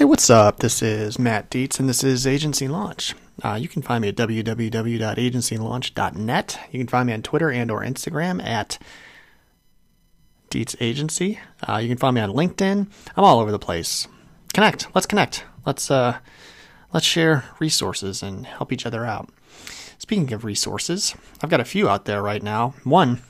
Hey, 0.00 0.06
what's 0.06 0.30
up? 0.30 0.60
This 0.60 0.80
is 0.80 1.18
Matt 1.18 1.50
Dietz, 1.50 1.78
and 1.78 1.86
this 1.86 2.02
is 2.02 2.26
Agency 2.26 2.66
Launch. 2.66 3.14
Uh, 3.44 3.58
you 3.60 3.68
can 3.68 3.82
find 3.82 4.00
me 4.00 4.08
at 4.08 4.16
www.agencylaunch.net. 4.16 6.60
You 6.72 6.80
can 6.80 6.88
find 6.88 7.06
me 7.06 7.12
on 7.12 7.20
Twitter 7.20 7.50
and 7.50 7.70
or 7.70 7.82
Instagram 7.82 8.42
at 8.42 8.78
Dietz 10.48 10.74
Agency. 10.80 11.38
Uh, 11.68 11.76
you 11.76 11.88
can 11.88 11.98
find 11.98 12.14
me 12.14 12.22
on 12.22 12.30
LinkedIn. 12.30 12.86
I'm 13.14 13.24
all 13.24 13.40
over 13.40 13.50
the 13.50 13.58
place. 13.58 14.08
Connect. 14.54 14.86
Let's 14.94 15.06
connect. 15.06 15.44
Let's 15.66 15.90
uh, 15.90 16.16
let's 16.94 17.04
share 17.04 17.44
resources 17.58 18.22
and 18.22 18.46
help 18.46 18.72
each 18.72 18.86
other 18.86 19.04
out. 19.04 19.28
Speaking 19.98 20.32
of 20.32 20.46
resources, 20.46 21.14
I've 21.42 21.50
got 21.50 21.60
a 21.60 21.64
few 21.66 21.90
out 21.90 22.06
there 22.06 22.22
right 22.22 22.42
now. 22.42 22.72
One 22.84 23.20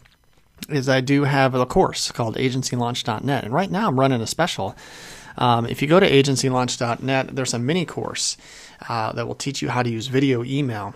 is 0.68 0.88
I 0.88 1.00
do 1.00 1.24
have 1.24 1.52
a 1.52 1.66
course 1.66 2.12
called 2.12 2.36
AgencyLaunch.net, 2.36 3.42
and 3.42 3.52
right 3.52 3.72
now 3.72 3.88
I'm 3.88 3.98
running 3.98 4.20
a 4.20 4.26
special. 4.28 4.76
Um, 5.36 5.66
if 5.66 5.82
you 5.82 5.88
go 5.88 6.00
to 6.00 6.10
AgencyLaunch.net, 6.10 7.34
there's 7.34 7.54
a 7.54 7.58
mini 7.58 7.84
course 7.84 8.36
uh, 8.88 9.12
that 9.12 9.26
will 9.26 9.34
teach 9.34 9.62
you 9.62 9.68
how 9.68 9.82
to 9.82 9.90
use 9.90 10.06
video 10.06 10.44
email. 10.44 10.94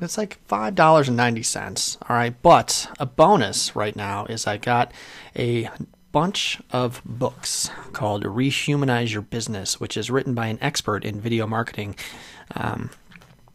It's 0.00 0.16
like 0.16 0.38
five 0.46 0.74
dollars 0.74 1.08
and 1.08 1.16
ninety 1.16 1.42
cents. 1.42 1.98
All 2.08 2.16
right, 2.16 2.34
but 2.42 2.88
a 2.98 3.04
bonus 3.04 3.76
right 3.76 3.94
now 3.94 4.24
is 4.26 4.46
I 4.46 4.56
got 4.56 4.92
a 5.36 5.68
bunch 6.12 6.58
of 6.72 7.02
books 7.04 7.70
called 7.92 8.24
Rehumanize 8.24 9.12
Your 9.12 9.22
Business, 9.22 9.78
which 9.78 9.96
is 9.96 10.10
written 10.10 10.34
by 10.34 10.46
an 10.46 10.58
expert 10.62 11.04
in 11.04 11.20
video 11.20 11.46
marketing. 11.46 11.96
Um, 12.56 12.90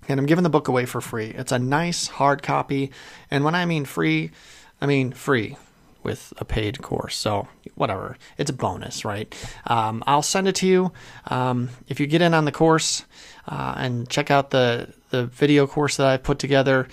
and 0.08 0.20
I'm 0.20 0.28
giving 0.28 0.44
the 0.44 0.50
book 0.50 0.68
away 0.68 0.86
for 0.86 1.02
free. 1.02 1.32
It's 1.32 1.52
a 1.52 1.58
nice 1.58 2.08
hard 2.08 2.44
copy, 2.44 2.92
and 3.32 3.44
when 3.44 3.56
I 3.56 3.66
mean 3.66 3.86
free, 3.86 4.30
I 4.80 4.86
mean 4.86 5.14
free 5.14 5.58
with 6.06 6.32
a 6.38 6.46
paid 6.46 6.82
course. 6.82 7.18
So 7.18 7.48
whatever, 7.76 8.18
it's 8.38 8.50
a 8.50 8.54
bonus, 8.54 9.04
right? 9.04 9.36
Um, 9.68 10.04
I'll 10.08 10.22
send 10.22 10.48
it 10.48 10.56
to 10.56 10.68
you 10.68 10.92
um, 11.28 11.70
if 11.88 12.00
you 12.00 12.08
get 12.08 12.22
in 12.22 12.34
on 12.34 12.46
the 12.46 12.52
course 12.52 13.04
uh, 13.48 13.74
and 13.78 14.10
check 14.10 14.32
out 14.32 14.52
the 14.52 14.94
the 15.10 15.26
video 15.26 15.68
course 15.68 15.98
that 15.98 16.08
I 16.08 16.18
put 16.18 16.40
together. 16.40 16.88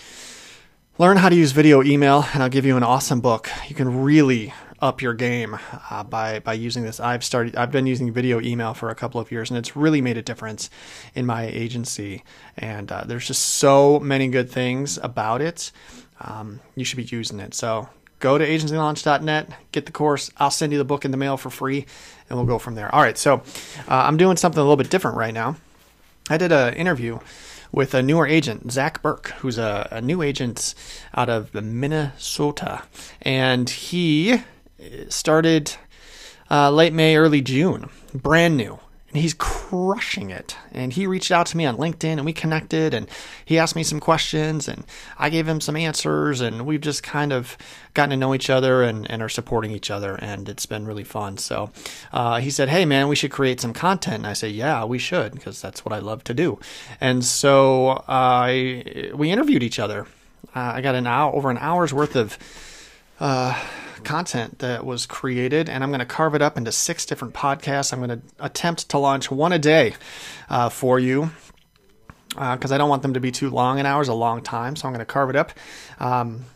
Learn 0.99 1.17
how 1.17 1.29
to 1.29 1.35
use 1.35 1.53
video 1.53 1.83
email, 1.83 2.27
and 2.35 2.43
I'll 2.43 2.51
give 2.51 2.67
you 2.67 2.77
an 2.77 2.83
awesome 2.83 3.21
book. 3.21 3.49
You 3.69 3.75
can 3.75 4.03
really 4.03 4.53
up 4.79 5.01
your 5.01 5.15
game 5.15 5.59
uh, 5.91 6.03
by 6.03 6.41
by 6.41 6.53
using 6.53 6.83
this. 6.83 7.01
I've 7.01 7.25
started. 7.25 7.57
I've 7.57 7.71
been 7.71 7.87
using 7.87 8.13
video 8.13 8.41
email 8.41 8.75
for 8.75 8.91
a 8.91 8.95
couple 8.95 9.21
of 9.21 9.33
years, 9.33 9.51
and 9.51 9.59
it's 9.59 9.75
really 9.77 10.01
made 10.01 10.19
a 10.19 10.23
difference 10.23 10.71
in 11.15 11.25
my 11.25 11.45
agency. 11.47 12.25
And 12.59 12.93
uh, 12.93 13.05
there's 13.07 13.27
just 13.27 13.43
so 13.43 14.01
many 14.01 14.29
good 14.29 14.51
things 14.51 14.99
about 14.99 15.41
it. 15.41 15.73
Um, 16.21 16.61
you 16.75 16.85
should 16.85 16.99
be 16.99 17.17
using 17.17 17.41
it. 17.41 17.55
So 17.55 17.89
go 18.23 18.39
to 18.39 18.47
agencylaunch.net, 18.47 19.51
get 19.73 19.85
the 19.85 19.93
course. 19.93 20.31
I'll 20.39 20.51
send 20.51 20.73
you 20.73 20.79
the 20.79 20.85
book 20.85 21.05
in 21.05 21.11
the 21.11 21.19
mail 21.19 21.37
for 21.37 21.51
free, 21.51 21.85
and 22.31 22.39
we'll 22.39 22.47
go 22.47 22.59
from 22.59 22.77
there. 22.77 22.93
All 22.95 23.03
right. 23.03 23.19
So 23.19 23.35
uh, 23.35 23.43
I'm 23.89 24.17
doing 24.17 24.39
something 24.39 24.59
a 24.59 24.63
little 24.63 24.77
bit 24.79 24.89
different 24.89 25.19
right 25.19 25.35
now. 25.35 25.57
I 26.31 26.39
did 26.39 26.53
an 26.53 26.73
interview 26.75 27.19
with 27.73 27.95
a 27.95 28.03
newer 28.03 28.27
agent, 28.27 28.71
Zach 28.71 29.03
Burke, 29.03 29.29
who's 29.39 29.59
a, 29.59 29.89
a 29.91 30.01
new 30.01 30.23
agent 30.23 30.75
out 31.15 31.29
of 31.29 31.53
Minnesota, 31.53 32.83
and 33.21 33.69
he 33.69 34.43
started 35.09 35.75
uh, 36.51 36.71
late 36.71 36.93
May, 36.93 37.17
early 37.17 37.41
June, 37.41 37.91
brand 38.15 38.57
new. 38.57 38.79
And 39.13 39.21
he's 39.21 39.35
crushing 39.35 40.31
it. 40.31 40.57
And 40.71 40.93
he 40.93 41.07
reached 41.07 41.31
out 41.31 41.47
to 41.49 41.57
me 41.57 41.67
on 41.67 41.77
LinkedIn 41.77 42.17
and 42.17 42.25
we 42.25 42.33
connected 42.33 42.95
and 42.95 43.07
he 43.45 43.59
asked 43.59 43.77
me 43.77 43.83
some 43.83 44.01
questions 44.01 44.69
and 44.69 44.85
I 45.19 45.29
gave 45.29 45.47
him 45.47 45.61
some 45.61 45.77
answers 45.77 46.41
and 46.41 46.65
we've 46.65 46.81
just 46.81 47.03
kind 47.03 47.31
of 47.31 47.59
gotten 47.93 48.11
to 48.11 48.17
know 48.17 48.35
each 48.35 48.49
other 48.49 48.83
and, 48.83 49.11
and 49.11 49.21
are 49.21 49.29
supporting 49.29 49.71
each 49.71 49.91
other 49.91 50.15
and 50.15 50.49
it's 50.49 50.65
been 50.65 50.87
really 50.87 51.05
fun. 51.05 51.37
So 51.37 51.71
uh, 52.11 52.41
he 52.41 52.49
said, 52.51 52.71
Hey 52.71 52.87
man, 52.87 53.09
we 53.09 53.17
should 53.17 53.31
create 53.31 53.61
some 53.61 53.75
content. 53.75 54.17
And 54.17 54.27
I 54.27 54.33
said, 54.33 54.53
Yeah, 54.53 54.85
we 54.85 54.99
should 54.99 55.33
because 55.33 55.61
that's 55.61 55.85
what 55.85 55.93
I 55.93 55.99
love 55.99 56.25
to 56.25 56.35
do. 56.35 56.59
And 56.99 57.23
so 57.23 57.89
uh, 58.09 58.47
we 58.47 59.31
interviewed 59.31 59.63
each 59.63 59.79
other. 59.79 60.07
Uh, 60.57 60.73
I 60.77 60.81
got 60.81 60.95
an 60.95 61.07
hour, 61.07 61.35
over 61.35 61.51
an 61.51 61.59
hour's 61.59 61.93
worth 61.93 62.17
of 62.17 62.39
uh, 63.21 63.63
content 64.03 64.59
that 64.61 64.85
was 64.85 65.07
created, 65.07 65.69
and 65.69 65.83
I'm 65.83 65.91
going 65.91 66.01
to 66.01 66.07
carve 66.07 66.35
it 66.35 66.43
up 66.43 66.57
into 66.57 66.73
six 66.73 67.07
different 67.07 67.35
podcasts. 67.35 67.93
I'm 67.93 68.01
going 68.01 68.21
to 68.21 68.27
attempt 68.41 68.89
to 68.91 68.99
launch 68.99 69.31
one 69.31 69.53
a 69.53 69.59
day 69.59 69.95
uh, 70.49 70.69
for 70.69 70.99
you 70.99 71.31
because 72.29 72.73
uh, 72.73 72.75
I 72.75 72.79
don't 72.79 72.89
want 72.89 73.03
them 73.03 73.15
to 73.15 73.21
be 73.21 73.31
too 73.31 73.51
long. 73.51 73.79
An 73.79 73.87
hour 73.87 74.03
is 74.03 74.09
a 74.09 74.15
long 74.15 74.43
time, 74.43 74.77
so 74.77 74.89
I'm 74.89 74.93
going 74.93 75.05
to 75.05 75.13
carve 75.13 75.31
it 75.31 75.37
up. 75.37 75.53
Um, 76.01 76.47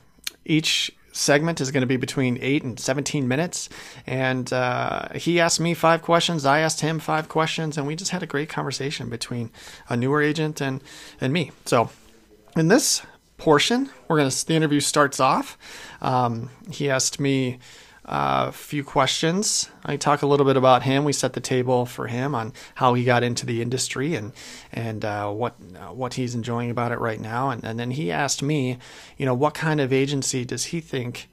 each 0.44 0.92
segment 1.16 1.60
is 1.60 1.70
going 1.70 1.80
to 1.80 1.86
be 1.86 1.96
between 1.96 2.38
8 2.40 2.62
and 2.62 2.78
17 2.78 3.26
minutes. 3.26 3.68
And 4.06 4.52
uh, 4.52 5.08
he 5.14 5.40
asked 5.40 5.60
me 5.60 5.74
five 5.74 6.02
questions. 6.02 6.44
I 6.44 6.60
asked 6.60 6.80
him 6.80 6.98
five 6.98 7.28
questions. 7.28 7.78
And 7.78 7.86
we 7.86 7.96
just 7.96 8.10
had 8.10 8.22
a 8.22 8.26
great 8.26 8.48
conversation 8.48 9.08
between 9.08 9.50
a 9.88 9.96
newer 9.96 10.22
agent 10.22 10.60
and, 10.60 10.82
and 11.20 11.32
me. 11.32 11.52
So, 11.64 11.90
in 12.54 12.68
this 12.68 13.02
portion. 13.46 13.88
We're 14.08 14.16
gonna. 14.16 14.30
The 14.30 14.54
interview 14.54 14.80
starts 14.80 15.20
off. 15.20 15.56
Um, 16.00 16.50
he 16.68 16.90
asked 16.90 17.20
me 17.20 17.60
uh, 18.04 18.46
a 18.48 18.52
few 18.52 18.82
questions. 18.82 19.70
I 19.84 19.96
talk 19.96 20.22
a 20.22 20.26
little 20.26 20.44
bit 20.44 20.56
about 20.56 20.82
him. 20.82 21.04
We 21.04 21.12
set 21.12 21.34
the 21.34 21.40
table 21.40 21.86
for 21.86 22.08
him 22.08 22.34
on 22.34 22.52
how 22.74 22.94
he 22.94 23.04
got 23.04 23.22
into 23.22 23.46
the 23.46 23.62
industry 23.62 24.16
and 24.16 24.32
and 24.72 25.04
uh, 25.04 25.30
what 25.30 25.54
uh, 25.76 25.92
what 25.92 26.14
he's 26.14 26.34
enjoying 26.34 26.72
about 26.72 26.90
it 26.90 26.98
right 26.98 27.20
now. 27.20 27.50
And, 27.50 27.62
and 27.62 27.78
then 27.78 27.92
he 27.92 28.10
asked 28.10 28.42
me, 28.42 28.78
you 29.16 29.24
know, 29.24 29.34
what 29.34 29.54
kind 29.54 29.80
of 29.80 29.92
agency 29.92 30.44
does 30.44 30.64
he 30.64 30.80
think? 30.80 31.28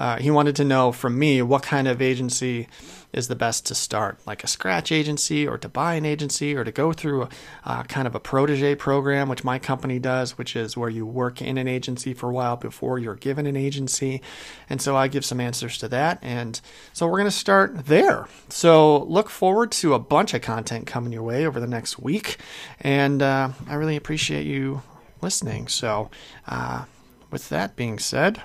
Uh, 0.00 0.16
he 0.16 0.30
wanted 0.30 0.56
to 0.56 0.64
know 0.64 0.92
from 0.92 1.18
me 1.18 1.42
what 1.42 1.62
kind 1.62 1.86
of 1.86 2.00
agency 2.00 2.66
is 3.12 3.28
the 3.28 3.36
best 3.36 3.66
to 3.66 3.74
start, 3.74 4.18
like 4.26 4.42
a 4.42 4.46
scratch 4.46 4.90
agency 4.90 5.46
or 5.46 5.58
to 5.58 5.68
buy 5.68 5.94
an 5.94 6.06
agency 6.06 6.56
or 6.56 6.64
to 6.64 6.72
go 6.72 6.92
through 6.92 7.24
a, 7.24 7.28
uh, 7.64 7.82
kind 7.82 8.06
of 8.06 8.14
a 8.14 8.20
protege 8.20 8.74
program, 8.76 9.28
which 9.28 9.44
my 9.44 9.58
company 9.58 9.98
does, 9.98 10.38
which 10.38 10.56
is 10.56 10.74
where 10.74 10.88
you 10.88 11.04
work 11.04 11.42
in 11.42 11.58
an 11.58 11.68
agency 11.68 12.14
for 12.14 12.30
a 12.30 12.32
while 12.32 12.56
before 12.56 12.98
you're 12.98 13.14
given 13.14 13.46
an 13.46 13.56
agency. 13.56 14.22
And 14.70 14.80
so 14.80 14.96
I 14.96 15.08
give 15.08 15.24
some 15.24 15.38
answers 15.38 15.76
to 15.78 15.88
that. 15.88 16.18
And 16.22 16.58
so 16.94 17.06
we're 17.06 17.18
going 17.18 17.24
to 17.24 17.30
start 17.30 17.86
there. 17.86 18.26
So 18.48 19.04
look 19.04 19.28
forward 19.28 19.70
to 19.72 19.92
a 19.92 19.98
bunch 19.98 20.32
of 20.32 20.40
content 20.40 20.86
coming 20.86 21.12
your 21.12 21.24
way 21.24 21.44
over 21.44 21.60
the 21.60 21.66
next 21.66 21.98
week. 21.98 22.38
And 22.80 23.20
uh, 23.20 23.50
I 23.68 23.74
really 23.74 23.96
appreciate 23.96 24.46
you 24.46 24.82
listening. 25.20 25.68
So, 25.68 26.10
uh, 26.46 26.84
with 27.30 27.48
that 27.50 27.76
being 27.76 28.00
said, 28.00 28.42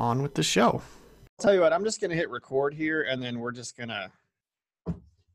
on 0.00 0.22
with 0.22 0.34
the 0.34 0.42
show 0.42 0.82
tell 1.40 1.54
you 1.54 1.60
what, 1.60 1.72
I'm 1.72 1.84
just 1.84 2.00
gonna 2.00 2.14
hit 2.14 2.30
record 2.30 2.74
here, 2.74 3.02
and 3.02 3.22
then 3.22 3.40
we're 3.40 3.52
just 3.52 3.76
gonna 3.76 4.12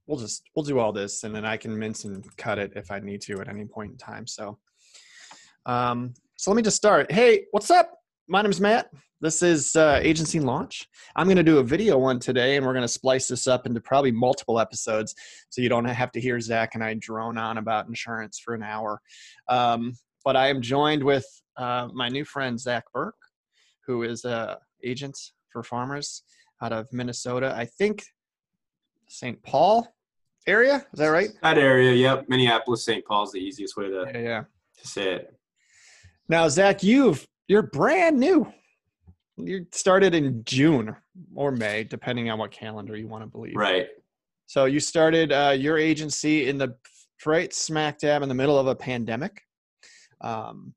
we'll 0.08 0.20
just 0.20 0.44
we'll 0.56 0.66
do 0.66 0.80
all 0.80 0.94
this, 0.94 1.24
and 1.24 1.34
then 1.34 1.46
I 1.46 1.58
can 1.58 1.78
mince 1.78 2.06
and 2.06 2.24
cut 2.38 2.60
it 2.60 2.74
if 2.76 2.92
I 2.92 3.00
need 3.00 3.22
to 3.22 3.42
at 3.42 3.50
any 3.50 3.66
point 3.66 3.92
in 3.92 3.98
time. 3.98 4.28
So, 4.28 4.60
um, 5.66 6.14
so 6.38 6.52
let 6.52 6.56
me 6.56 6.62
just 6.62 6.78
start. 6.78 7.12
Hey, 7.12 7.46
what's 7.52 7.72
up? 7.72 7.92
My 8.28 8.42
name's 8.42 8.62
Matt. 8.62 8.90
This 9.22 9.42
is 9.42 9.76
uh, 9.76 10.00
Agency 10.04 10.40
Launch. 10.40 10.88
I'm 11.16 11.26
going 11.26 11.38
to 11.38 11.44
do 11.44 11.60
a 11.60 11.64
video 11.64 11.98
one 11.98 12.20
today, 12.20 12.58
and 12.58 12.66
we're 12.66 12.74
going 12.74 12.84
to 12.84 12.88
splice 12.88 13.28
this 13.28 13.48
up 13.48 13.66
into 13.66 13.80
probably 13.80 14.12
multiple 14.12 14.60
episodes, 14.60 15.16
so 15.50 15.62
you 15.62 15.70
don't 15.70 15.86
have 15.86 16.12
to 16.12 16.22
hear 16.22 16.40
Zach 16.40 16.76
and 16.76 16.84
I 16.84 16.96
drone 16.96 17.38
on 17.38 17.58
about 17.58 17.88
insurance 17.88 18.40
for 18.40 18.54
an 18.54 18.62
hour. 18.62 19.02
Um, 19.48 19.94
but 20.24 20.36
I 20.36 20.50
am 20.50 20.62
joined 20.62 21.04
with 21.04 21.26
uh, 21.56 21.88
my 21.94 22.10
new 22.10 22.26
friend 22.26 22.60
Zach 22.60 22.84
Burke, 22.94 23.16
who 23.86 24.04
is 24.04 24.26
a 24.26 24.60
agent 24.84 25.18
for 25.52 25.64
farmers 25.64 26.24
out 26.62 26.74
of 26.74 26.88
Minnesota. 26.92 27.54
I 27.56 27.66
think 27.66 28.04
St. 29.08 29.42
Paul 29.44 29.88
area. 30.48 30.86
Is 30.94 31.00
that 31.00 31.08
right? 31.08 31.30
That 31.42 31.58
area, 31.58 31.92
yep. 31.94 32.26
Minneapolis, 32.28 32.86
St. 32.86 33.06
Paul's 33.06 33.32
the 33.32 33.40
easiest 33.40 33.78
way 33.78 33.88
to, 33.90 34.06
yeah, 34.14 34.20
yeah. 34.20 34.44
to 34.78 34.88
say 34.88 35.14
it. 35.14 35.36
Now, 36.28 36.48
Zach, 36.48 36.84
you've 36.84 37.28
you're 37.48 37.64
brand 37.64 38.20
new. 38.20 38.52
You 39.38 39.68
started 39.72 40.16
in 40.16 40.44
June 40.46 40.96
or 41.36 41.52
May, 41.52 41.84
depending 41.84 42.30
on 42.30 42.40
what 42.40 42.52
calendar 42.52 42.96
you 42.96 43.08
want 43.08 43.24
to 43.24 43.28
believe. 43.28 43.56
Right. 43.56 43.88
So 44.48 44.66
you 44.66 44.80
started 44.80 45.32
uh, 45.32 45.56
your 45.58 45.78
agency 45.78 46.48
in 46.48 46.58
the 46.58 46.76
right 47.26 47.54
smack 47.54 48.00
dab 48.00 48.22
in 48.22 48.30
the 48.30 48.36
middle 48.36 48.58
of 48.58 48.68
a 48.68 48.76
pandemic. 48.76 49.42
Um, 50.22 50.74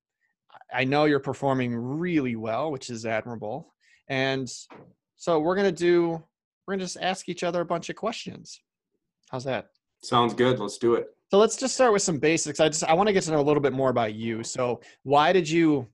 I 0.73 0.85
know 0.85 1.07
you're 1.07 1.21
performing 1.21 1.75
really 1.75 2.37
well, 2.37 2.71
which 2.71 2.91
is 2.91 3.07
admirable. 3.07 3.75
And 4.09 4.51
so 5.17 5.39
we're 5.41 5.57
going 5.57 5.75
to 5.75 5.85
do, 5.85 6.23
we're 6.67 6.75
going 6.75 6.81
to 6.81 6.85
just 6.85 6.99
ask 7.01 7.29
each 7.29 7.43
other 7.43 7.61
a 7.61 7.65
bunch 7.65 7.89
of 7.91 7.97
questions. 7.97 8.61
How's 9.31 9.45
that? 9.45 9.69
Sounds 10.03 10.35
good. 10.35 10.59
Let's 10.59 10.79
do 10.79 10.95
it. 10.95 11.09
So 11.31 11.39
let's 11.39 11.57
just 11.57 11.75
start 11.75 11.93
with 11.93 12.03
some 12.03 12.19
basics. 12.19 12.61
I 12.61 12.69
just, 12.69 12.85
I 12.85 12.95
want 12.95 13.09
to 13.09 13.13
get 13.13 13.25
to 13.25 13.31
know 13.33 13.41
a 13.41 13.43
little 13.43 13.63
bit 13.63 13.73
more 13.73 13.91
about 13.91 14.15
you. 14.15 14.43
So 14.43 14.81
why 15.03 15.33
did 15.33 15.49
you, 15.49 15.87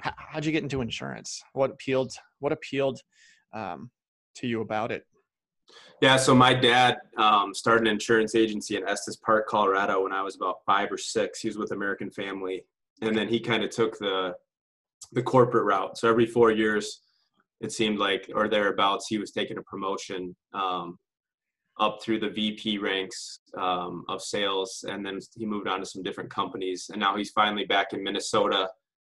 how'd 0.00 0.44
you 0.44 0.52
get 0.52 0.62
into 0.62 0.80
insurance? 0.80 1.42
What 1.52 1.70
appealed, 1.70 2.12
what 2.40 2.52
appealed 2.52 3.00
um, 3.52 3.90
to 4.36 4.46
you 4.48 4.60
about 4.62 4.90
it? 4.90 5.04
Yeah, 6.00 6.16
so 6.16 6.34
my 6.34 6.52
dad 6.52 6.98
um, 7.16 7.54
started 7.54 7.86
an 7.86 7.94
insurance 7.94 8.34
agency 8.34 8.76
in 8.76 8.86
Estes 8.86 9.16
Park, 9.16 9.46
Colorado, 9.48 10.02
when 10.02 10.12
I 10.12 10.22
was 10.22 10.34
about 10.36 10.56
five 10.66 10.90
or 10.90 10.98
six. 10.98 11.40
He 11.40 11.48
was 11.48 11.56
with 11.56 11.70
American 11.70 12.10
Family, 12.10 12.64
and 13.00 13.16
then 13.16 13.28
he 13.28 13.40
kind 13.40 13.64
of 13.64 13.70
took 13.70 13.98
the 13.98 14.34
the 15.12 15.22
corporate 15.22 15.64
route. 15.64 15.98
So 15.98 16.08
every 16.08 16.26
four 16.26 16.50
years, 16.50 17.00
it 17.60 17.72
seemed 17.72 17.98
like, 17.98 18.30
or 18.34 18.48
thereabouts, 18.48 19.06
he 19.08 19.18
was 19.18 19.30
taking 19.30 19.58
a 19.58 19.62
promotion. 19.62 20.34
Um, 20.52 20.98
up 21.80 22.00
through 22.00 22.20
the 22.20 22.30
VP 22.30 22.78
ranks 22.78 23.40
um, 23.58 24.04
of 24.08 24.22
sales, 24.22 24.84
and 24.88 25.04
then 25.04 25.18
he 25.34 25.44
moved 25.44 25.66
on 25.66 25.80
to 25.80 25.86
some 25.86 26.02
different 26.02 26.30
companies, 26.30 26.88
and 26.92 27.00
now 27.00 27.16
he's 27.16 27.30
finally 27.30 27.64
back 27.64 27.92
in 27.92 28.02
Minnesota, 28.02 28.68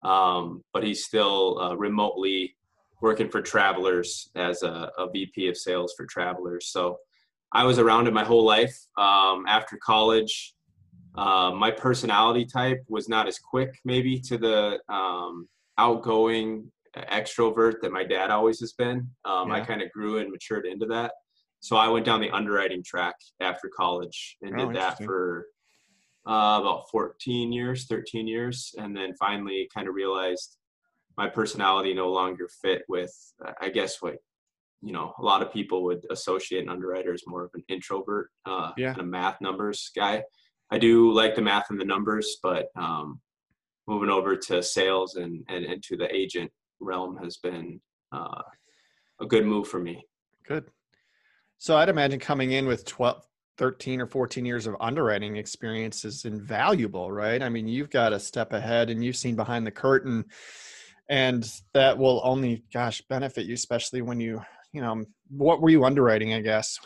um, 0.04 0.64
but 0.74 0.84
he's 0.84 1.06
still 1.06 1.60
uh, 1.60 1.76
remotely 1.76 2.56
working 3.02 3.30
for 3.30 3.42
Travelers 3.42 4.30
as 4.36 4.64
a, 4.64 4.92
a, 4.98 5.08
VP 5.12 5.50
of 5.50 5.58
sales 5.58 5.94
for 5.96 6.06
Travelers. 6.08 6.68
So 6.68 6.98
I 7.54 7.64
was 7.64 7.78
around 7.78 8.08
it 8.08 8.14
my 8.14 8.24
whole 8.24 8.44
life. 8.44 8.76
Um, 8.98 9.46
after 9.48 9.78
college, 9.78 10.56
uh, 11.18 11.52
my 11.52 11.72
personality 11.72 12.46
type 12.46 12.84
was 12.88 13.10
not 13.10 13.28
as 13.28 13.40
quick, 13.40 13.80
maybe, 13.84 14.20
to 14.22 14.38
the 14.38 14.80
um, 14.88 15.48
outgoing 15.78 16.72
extrovert 16.96 17.76
that 17.82 17.92
my 17.92 18.04
dad 18.04 18.32
always 18.32 18.60
has 18.60 18.74
been. 18.74 19.10
Um, 19.26 19.50
yeah. 19.50 19.56
I 19.56 19.62
kind 19.62 19.82
of 19.82 19.92
grew 19.92 20.18
and 20.20 20.32
matured 20.32 20.66
into 20.66 20.86
that 20.88 21.12
so 21.60 21.76
I 21.76 21.88
went 21.88 22.06
down 22.06 22.22
the 22.22 22.32
underwriting 22.32 22.84
track 22.84 23.16
after 23.40 23.70
college 23.70 24.38
and 24.42 24.60
oh, 24.60 24.66
did 24.66 24.76
that 24.76 25.04
for 25.04 25.48
uh, 26.28 26.60
about 26.62 26.90
14 26.92 27.52
years, 27.52 27.86
13 27.88 28.28
years, 28.28 28.74
and 28.78 28.96
then 28.96 29.16
finally 29.16 29.70
kind 29.74 29.88
of 29.88 29.96
realized 29.96 30.58
my 31.18 31.28
personality 31.28 31.94
no 31.94 32.10
longer 32.10 32.48
fit 32.62 32.84
with, 32.88 33.14
I 33.60 33.70
guess, 33.70 34.02
what 34.02 34.18
you 34.84 34.94
know 34.94 35.14
a 35.18 35.24
lot 35.24 35.42
of 35.42 35.52
people 35.52 35.84
would 35.86 36.06
associate 36.12 36.62
an 36.62 36.70
underwriter 36.70 37.12
as 37.12 37.24
more 37.26 37.44
of 37.44 37.52
an 37.56 37.64
introvert, 37.68 38.30
uh, 38.46 38.72
yeah. 38.78 38.90
kind 38.90 39.02
of 39.02 39.08
math 39.08 39.42
numbers 39.42 39.90
guy. 39.96 40.24
I 40.72 40.78
do 40.78 41.12
like 41.12 41.36
the 41.36 41.42
math 41.42 41.70
and 41.70 41.80
the 41.80 41.86
numbers, 41.86 42.38
but 42.44 42.68
um, 42.76 43.20
moving 43.88 44.10
over 44.10 44.36
to 44.36 44.62
sales 44.62 45.16
and, 45.16 45.44
and 45.48 45.66
into 45.66 45.96
the 45.96 46.14
agent 46.14 46.52
realm 46.80 47.18
has 47.24 47.38
been 47.38 47.80
uh, 48.12 48.42
a 49.22 49.26
good 49.26 49.46
move 49.46 49.68
for 49.68 49.80
me. 49.80 50.06
Good. 50.46 50.66
So 51.58 51.78
I'd 51.78 51.90
imagine 51.90 52.20
coming 52.20 52.52
in 52.52 52.68
with 52.68 52.86
12, 52.86 53.24
13 53.58 54.02
or 54.02 54.06
14 54.06 54.46
years 54.46 54.68
of 54.68 54.76
underwriting 54.80 55.38
experience 55.38 56.06
is 56.06 56.26
invaluable, 56.26 57.12
right? 57.12 57.42
I 57.42 57.50
mean, 57.50 57.68
you've 57.68 57.90
got 57.90 58.14
a 58.14 58.20
step 58.20 58.54
ahead 58.54 58.90
and 58.90 59.04
you've 59.04 59.16
seen 59.16 59.36
behind 59.36 59.66
the 59.66 59.72
curtain 59.72 60.26
and 61.10 61.50
that 61.74 61.98
will 61.98 62.22
only 62.24 62.64
gosh 62.74 63.02
benefit 63.10 63.46
you 63.46 63.54
especially 63.54 64.02
when 64.02 64.20
you, 64.20 64.42
you 64.74 64.82
know, 64.82 65.06
what 65.30 65.62
were 65.62 65.70
you 65.70 65.86
underwriting, 65.86 66.34
I 66.34 66.42
guess? 66.42 66.78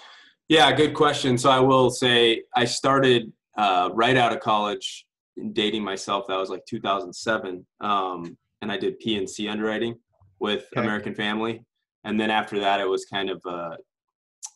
Yeah, 0.47 0.71
good 0.71 0.93
question. 0.93 1.37
So 1.37 1.49
I 1.49 1.59
will 1.59 1.89
say 1.89 2.43
I 2.55 2.65
started 2.65 3.31
uh, 3.61 3.89
right 3.93 4.17
out 4.17 4.33
of 4.33 4.39
college 4.39 5.05
dating 5.53 5.83
myself. 5.83 6.25
That 6.27 6.37
was 6.37 6.49
like 6.49 6.65
2007. 6.67 7.65
Um, 7.79 8.37
and 8.61 8.71
I 8.71 8.77
did 8.77 8.97
P&C 8.99 9.47
underwriting 9.47 9.95
with 10.39 10.65
okay. 10.73 10.81
American 10.81 11.13
Family. 11.13 11.63
And 12.03 12.19
then 12.19 12.31
after 12.31 12.59
that, 12.59 12.79
it 12.79 12.89
was 12.89 13.05
kind 13.05 13.29
of 13.29 13.39
a 13.45 13.77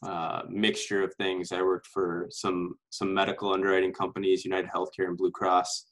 uh, 0.03 0.41
mixture 0.49 1.03
of 1.03 1.13
things. 1.15 1.51
I 1.51 1.61
worked 1.61 1.87
for 1.87 2.27
some 2.31 2.75
some 2.89 3.13
medical 3.13 3.53
underwriting 3.53 3.93
companies, 3.93 4.43
United 4.43 4.69
Healthcare 4.75 5.07
and 5.07 5.17
Blue 5.17 5.31
Cross, 5.31 5.85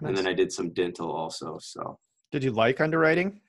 nice. 0.00 0.08
and 0.08 0.16
then 0.16 0.26
I 0.28 0.32
did 0.32 0.52
some 0.52 0.72
dental 0.72 1.10
also. 1.10 1.58
So, 1.60 1.98
did 2.30 2.44
you 2.44 2.52
like 2.52 2.80
underwriting? 2.80 3.40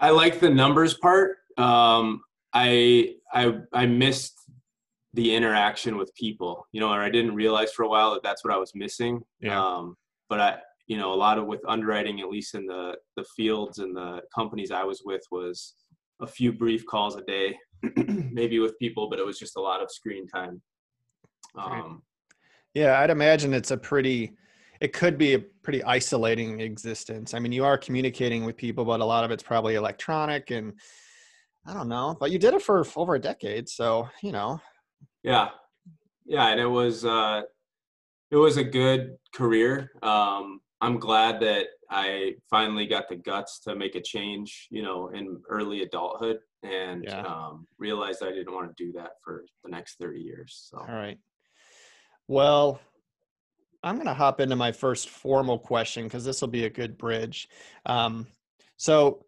I 0.00 0.10
like 0.10 0.40
the 0.40 0.50
numbers 0.50 0.94
part. 0.94 1.38
Um, 1.56 2.22
I 2.52 3.14
I 3.32 3.58
I 3.72 3.86
missed 3.86 4.39
the 5.14 5.34
interaction 5.34 5.96
with 5.96 6.14
people, 6.14 6.66
you 6.72 6.80
know, 6.80 6.88
or 6.88 7.00
I 7.00 7.10
didn't 7.10 7.34
realize 7.34 7.72
for 7.72 7.84
a 7.84 7.88
while 7.88 8.12
that 8.12 8.22
that's 8.22 8.44
what 8.44 8.54
I 8.54 8.56
was 8.56 8.72
missing. 8.74 9.20
Yeah. 9.40 9.60
Um, 9.60 9.96
but 10.28 10.40
I, 10.40 10.58
you 10.86 10.96
know, 10.96 11.12
a 11.12 11.14
lot 11.14 11.38
of 11.38 11.46
with 11.46 11.60
underwriting, 11.66 12.20
at 12.20 12.28
least 12.28 12.54
in 12.54 12.66
the 12.66 12.96
the 13.16 13.24
fields 13.36 13.78
and 13.78 13.96
the 13.96 14.22
companies 14.34 14.70
I 14.70 14.84
was 14.84 15.02
with, 15.04 15.22
was 15.30 15.74
a 16.20 16.26
few 16.26 16.52
brief 16.52 16.86
calls 16.86 17.16
a 17.16 17.22
day 17.22 17.56
maybe 18.32 18.58
with 18.58 18.78
people, 18.78 19.08
but 19.08 19.18
it 19.18 19.26
was 19.26 19.38
just 19.38 19.56
a 19.56 19.60
lot 19.60 19.82
of 19.82 19.90
screen 19.90 20.26
time. 20.26 20.60
Um, 21.56 22.02
yeah, 22.74 23.00
I'd 23.00 23.10
imagine 23.10 23.54
it's 23.54 23.70
a 23.70 23.76
pretty, 23.76 24.32
it 24.80 24.92
could 24.92 25.18
be 25.18 25.34
a 25.34 25.38
pretty 25.38 25.82
isolating 25.84 26.60
existence. 26.60 27.34
I 27.34 27.38
mean, 27.38 27.52
you 27.52 27.64
are 27.64 27.78
communicating 27.78 28.44
with 28.44 28.56
people, 28.56 28.84
but 28.84 29.00
a 29.00 29.04
lot 29.04 29.24
of 29.24 29.30
it's 29.30 29.42
probably 29.42 29.74
electronic 29.74 30.50
and 30.50 30.74
I 31.66 31.74
don't 31.74 31.88
know, 31.88 32.16
but 32.18 32.30
you 32.30 32.38
did 32.38 32.54
it 32.54 32.62
for 32.62 32.86
over 32.96 33.14
a 33.14 33.20
decade. 33.20 33.68
So, 33.68 34.08
you 34.22 34.32
know. 34.32 34.60
Yeah. 35.22 35.48
Yeah. 36.26 36.48
And 36.48 36.60
it 36.60 36.66
was, 36.66 37.04
uh, 37.04 37.42
it 38.30 38.36
was 38.36 38.56
a 38.56 38.64
good 38.64 39.16
career. 39.34 39.90
Um, 40.02 40.60
I'm 40.80 40.98
glad 40.98 41.40
that 41.40 41.66
I 41.90 42.34
finally 42.48 42.86
got 42.86 43.08
the 43.08 43.16
guts 43.16 43.58
to 43.60 43.74
make 43.74 43.96
a 43.96 44.00
change, 44.00 44.68
you 44.70 44.82
know, 44.82 45.08
in 45.08 45.40
early 45.48 45.82
adulthood 45.82 46.38
and 46.62 47.04
yeah. 47.04 47.22
um, 47.22 47.66
realized 47.78 48.22
I 48.22 48.30
didn't 48.30 48.54
want 48.54 48.74
to 48.74 48.84
do 48.84 48.92
that 48.92 49.12
for 49.24 49.44
the 49.64 49.70
next 49.70 49.98
30 49.98 50.20
years. 50.20 50.68
So. 50.70 50.78
All 50.78 50.94
right. 50.94 51.18
Well, 52.28 52.80
I'm 53.82 53.96
going 53.96 54.06
to 54.06 54.14
hop 54.14 54.40
into 54.40 54.56
my 54.56 54.72
first 54.72 55.08
formal 55.08 55.58
question 55.58 56.04
because 56.04 56.24
this 56.24 56.40
will 56.40 56.48
be 56.48 56.64
a 56.64 56.70
good 56.70 56.96
bridge. 56.96 57.48
Um, 57.86 58.26
so, 58.76 59.24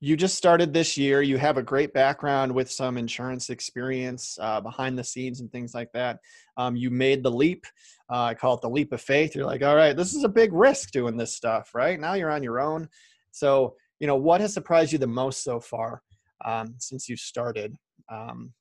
you 0.00 0.16
just 0.16 0.36
started 0.36 0.72
this 0.72 0.96
year. 0.96 1.22
You 1.22 1.38
have 1.38 1.56
a 1.56 1.62
great 1.62 1.92
background 1.92 2.52
with 2.52 2.70
some 2.70 2.98
insurance 2.98 3.50
experience 3.50 4.38
uh, 4.40 4.60
behind 4.60 4.98
the 4.98 5.04
scenes 5.04 5.40
and 5.40 5.50
things 5.50 5.74
like 5.74 5.92
that. 5.92 6.20
Um, 6.56 6.76
you 6.76 6.90
made 6.90 7.22
the 7.22 7.30
leap. 7.30 7.66
Uh, 8.10 8.24
I 8.24 8.34
call 8.34 8.54
it 8.54 8.60
the 8.60 8.70
leap 8.70 8.92
of 8.92 9.00
faith. 9.00 9.34
You're 9.34 9.46
like, 9.46 9.62
all 9.62 9.76
right, 9.76 9.96
this 9.96 10.14
is 10.14 10.24
a 10.24 10.28
big 10.28 10.52
risk 10.52 10.90
doing 10.90 11.16
this 11.16 11.34
stuff, 11.34 11.74
right? 11.74 11.98
Now 11.98 12.14
you're 12.14 12.30
on 12.30 12.42
your 12.42 12.60
own. 12.60 12.88
So, 13.32 13.76
you 13.98 14.06
know, 14.06 14.16
what 14.16 14.40
has 14.40 14.54
surprised 14.54 14.92
you 14.92 14.98
the 14.98 15.06
most 15.06 15.42
so 15.42 15.60
far? 15.60 16.02
um, 16.44 16.74
since 16.78 17.08
you 17.08 17.16
started. 17.16 17.76
Um, 18.10 18.52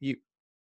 you, 0.00 0.16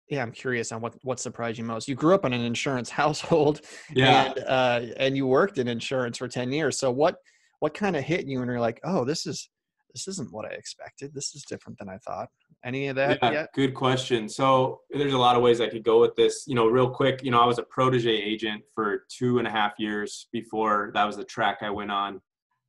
yeah, 0.10 0.22
I'm 0.22 0.32
curious 0.32 0.72
on 0.72 0.82
what 0.82 0.96
what 1.04 1.20
surprised 1.20 1.58
you 1.58 1.64
most. 1.64 1.88
You 1.88 1.96
grew 1.96 2.14
up 2.14 2.26
in 2.26 2.34
an 2.34 2.42
insurance 2.42 2.90
household, 3.02 3.62
yeah, 3.94 4.32
and 4.32 4.40
uh, 4.46 4.94
and 4.98 5.18
you 5.18 5.28
worked 5.28 5.58
in 5.58 5.68
insurance 5.68 6.18
for 6.18 6.28
ten 6.28 6.52
years. 6.52 6.78
So 6.78 6.92
what 6.92 7.18
what 7.60 7.74
kind 7.74 7.96
of 7.96 8.04
hit 8.04 8.28
you, 8.28 8.42
and 8.42 8.50
you're 8.50 8.60
like, 8.60 8.80
oh, 8.84 9.06
this 9.06 9.26
is 9.26 9.50
this 9.96 10.10
isn't 10.10 10.34
what 10.34 10.46
I 10.46 10.50
expected. 10.50 11.14
This 11.14 11.34
is 11.36 11.44
different 11.44 11.80
than 11.80 11.88
I 11.88 11.98
thought. 12.00 12.28
Any 12.66 12.88
of 12.88 12.98
that 12.98 13.18
yeah, 13.24 13.32
yet? 13.32 13.50
Good 13.56 13.74
question. 13.74 14.28
So 14.28 14.82
there's 14.90 15.14
a 15.14 15.18
lot 15.18 15.38
of 15.38 15.42
ways 15.42 15.62
I 15.62 15.70
could 15.70 15.84
go 15.84 16.02
with 16.02 16.14
this. 16.18 16.44
You 16.48 16.54
know, 16.54 16.68
real 16.68 16.90
quick, 16.90 17.24
you 17.24 17.32
know, 17.32 17.40
I 17.40 17.46
was 17.46 17.60
a 17.60 17.64
protege 17.64 18.12
agent 18.12 18.62
for 18.74 19.06
two 19.10 19.40
and 19.40 19.48
a 19.48 19.52
half 19.52 19.72
years 19.80 20.28
before 20.34 20.92
that 20.94 21.06
was 21.06 21.16
the 21.16 21.24
track 21.24 21.60
I 21.62 21.70
went 21.70 21.92
on 21.92 22.20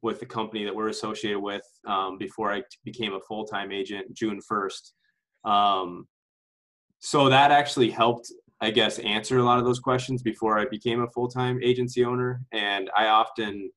with 0.02 0.20
the 0.20 0.26
company 0.26 0.64
that 0.64 0.74
we're 0.74 0.88
associated 0.88 1.40
with 1.40 1.64
um, 1.84 2.16
before 2.16 2.52
I 2.52 2.62
became 2.84 3.14
a 3.14 3.20
full 3.20 3.44
time 3.44 3.72
agent 3.72 4.14
June 4.14 4.38
1st. 4.48 4.92
Um, 5.44 6.06
so 7.00 7.28
that 7.28 7.50
actually 7.50 7.90
helped, 7.90 8.32
I 8.60 8.70
guess, 8.70 9.00
answer 9.00 9.38
a 9.38 9.42
lot 9.42 9.58
of 9.58 9.64
those 9.64 9.80
questions 9.80 10.22
before 10.22 10.60
I 10.60 10.66
became 10.66 11.02
a 11.02 11.10
full 11.10 11.28
time 11.28 11.58
agency 11.60 12.04
owner. 12.04 12.40
And 12.52 12.88
I 12.96 13.06
often 13.08 13.72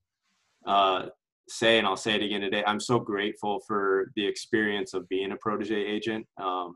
uh, 0.67 1.07
say, 1.49 1.77
and 1.77 1.87
I'll 1.87 1.97
say 1.97 2.15
it 2.15 2.23
again 2.23 2.41
today, 2.41 2.63
I'm 2.65 2.79
so 2.79 2.99
grateful 2.99 3.59
for 3.67 4.11
the 4.15 4.25
experience 4.25 4.93
of 4.93 5.07
being 5.09 5.31
a 5.31 5.37
protege 5.37 5.75
agent. 5.75 6.25
Um, 6.41 6.75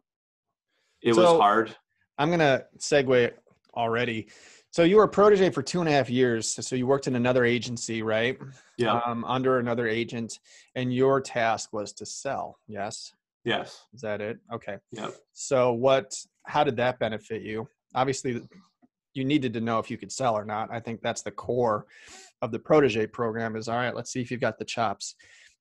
it 1.01 1.15
so, 1.15 1.21
was 1.21 1.41
hard. 1.41 1.75
I'm 2.17 2.29
going 2.29 2.39
to 2.39 2.65
segue 2.77 3.31
already. 3.75 4.27
So 4.71 4.83
you 4.83 4.97
were 4.97 5.03
a 5.03 5.09
protege 5.09 5.51
for 5.51 5.61
two 5.61 5.81
and 5.81 5.89
a 5.89 5.91
half 5.91 6.09
years. 6.09 6.49
So 6.65 6.75
you 6.75 6.87
worked 6.87 7.07
in 7.07 7.15
another 7.15 7.45
agency, 7.45 8.01
right? 8.01 8.39
Yeah. 8.77 8.99
Um, 9.05 9.23
under 9.25 9.59
another 9.59 9.87
agent, 9.87 10.39
and 10.75 10.93
your 10.93 11.21
task 11.21 11.73
was 11.73 11.93
to 11.93 12.05
sell. 12.05 12.57
Yes. 12.67 13.13
Yes. 13.45 13.85
Is 13.93 14.01
that 14.01 14.21
it? 14.21 14.39
Okay. 14.51 14.77
Yeah. 14.91 15.09
So 15.33 15.73
what? 15.73 16.15
How 16.45 16.63
did 16.63 16.75
that 16.77 16.97
benefit 16.97 17.43
you? 17.43 17.67
Obviously, 17.93 18.41
you 19.13 19.23
needed 19.23 19.53
to 19.53 19.61
know 19.61 19.77
if 19.79 19.91
you 19.91 19.97
could 19.97 20.11
sell 20.11 20.35
or 20.35 20.45
not. 20.45 20.69
I 20.71 20.79
think 20.79 21.01
that's 21.01 21.21
the 21.21 21.31
core 21.31 21.85
of 22.43 22.51
the 22.51 22.59
protege 22.59 23.07
program. 23.07 23.55
Is 23.55 23.67
all 23.67 23.77
right. 23.77 23.95
Let's 23.95 24.11
see 24.11 24.21
if 24.21 24.29
you've 24.29 24.41
got 24.41 24.59
the 24.59 24.65
chops, 24.65 25.15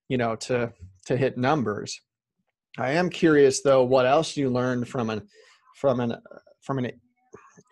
you 0.08 0.18
know, 0.18 0.36
to 0.36 0.72
to 1.06 1.16
hit 1.16 1.38
numbers. 1.38 2.00
I 2.78 2.92
am 2.92 3.10
curious 3.10 3.62
though, 3.62 3.84
what 3.84 4.06
else 4.06 4.36
you 4.36 4.50
learned 4.50 4.88
from 4.88 5.10
an 5.10 5.22
from 5.76 6.00
an 6.00 6.16
from 6.62 6.78
an 6.78 6.90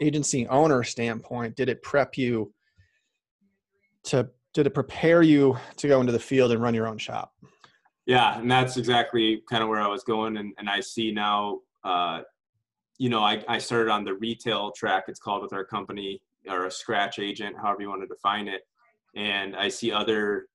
agency 0.00 0.46
owner 0.48 0.82
standpoint, 0.82 1.56
did 1.56 1.68
it 1.68 1.82
prep 1.82 2.16
you 2.16 2.52
to 4.04 4.28
did 4.54 4.66
it 4.66 4.74
prepare 4.74 5.22
you 5.22 5.56
to 5.76 5.88
go 5.88 6.00
into 6.00 6.12
the 6.12 6.18
field 6.18 6.52
and 6.52 6.62
run 6.62 6.74
your 6.74 6.86
own 6.86 6.98
shop? 6.98 7.32
Yeah, 8.06 8.38
and 8.38 8.50
that's 8.50 8.76
exactly 8.76 9.42
kind 9.48 9.62
of 9.62 9.68
where 9.68 9.80
I 9.80 9.86
was 9.86 10.02
going, 10.02 10.36
and, 10.38 10.52
and 10.58 10.68
I 10.68 10.80
see 10.80 11.12
now. 11.12 11.60
Uh, 11.84 12.22
you 12.98 13.08
know, 13.08 13.20
I, 13.20 13.42
I 13.48 13.58
started 13.58 13.90
on 13.90 14.04
the 14.04 14.14
retail 14.14 14.72
track. 14.72 15.04
It's 15.08 15.20
called 15.20 15.42
with 15.42 15.52
our 15.52 15.64
company, 15.64 16.20
or 16.48 16.66
a 16.66 16.70
scratch 16.70 17.18
agent, 17.18 17.56
however 17.56 17.82
you 17.82 17.88
want 17.88 18.02
to 18.02 18.08
define 18.08 18.48
it. 18.48 18.62
And 19.16 19.56
I 19.56 19.68
see 19.68 19.92
other 19.92 20.46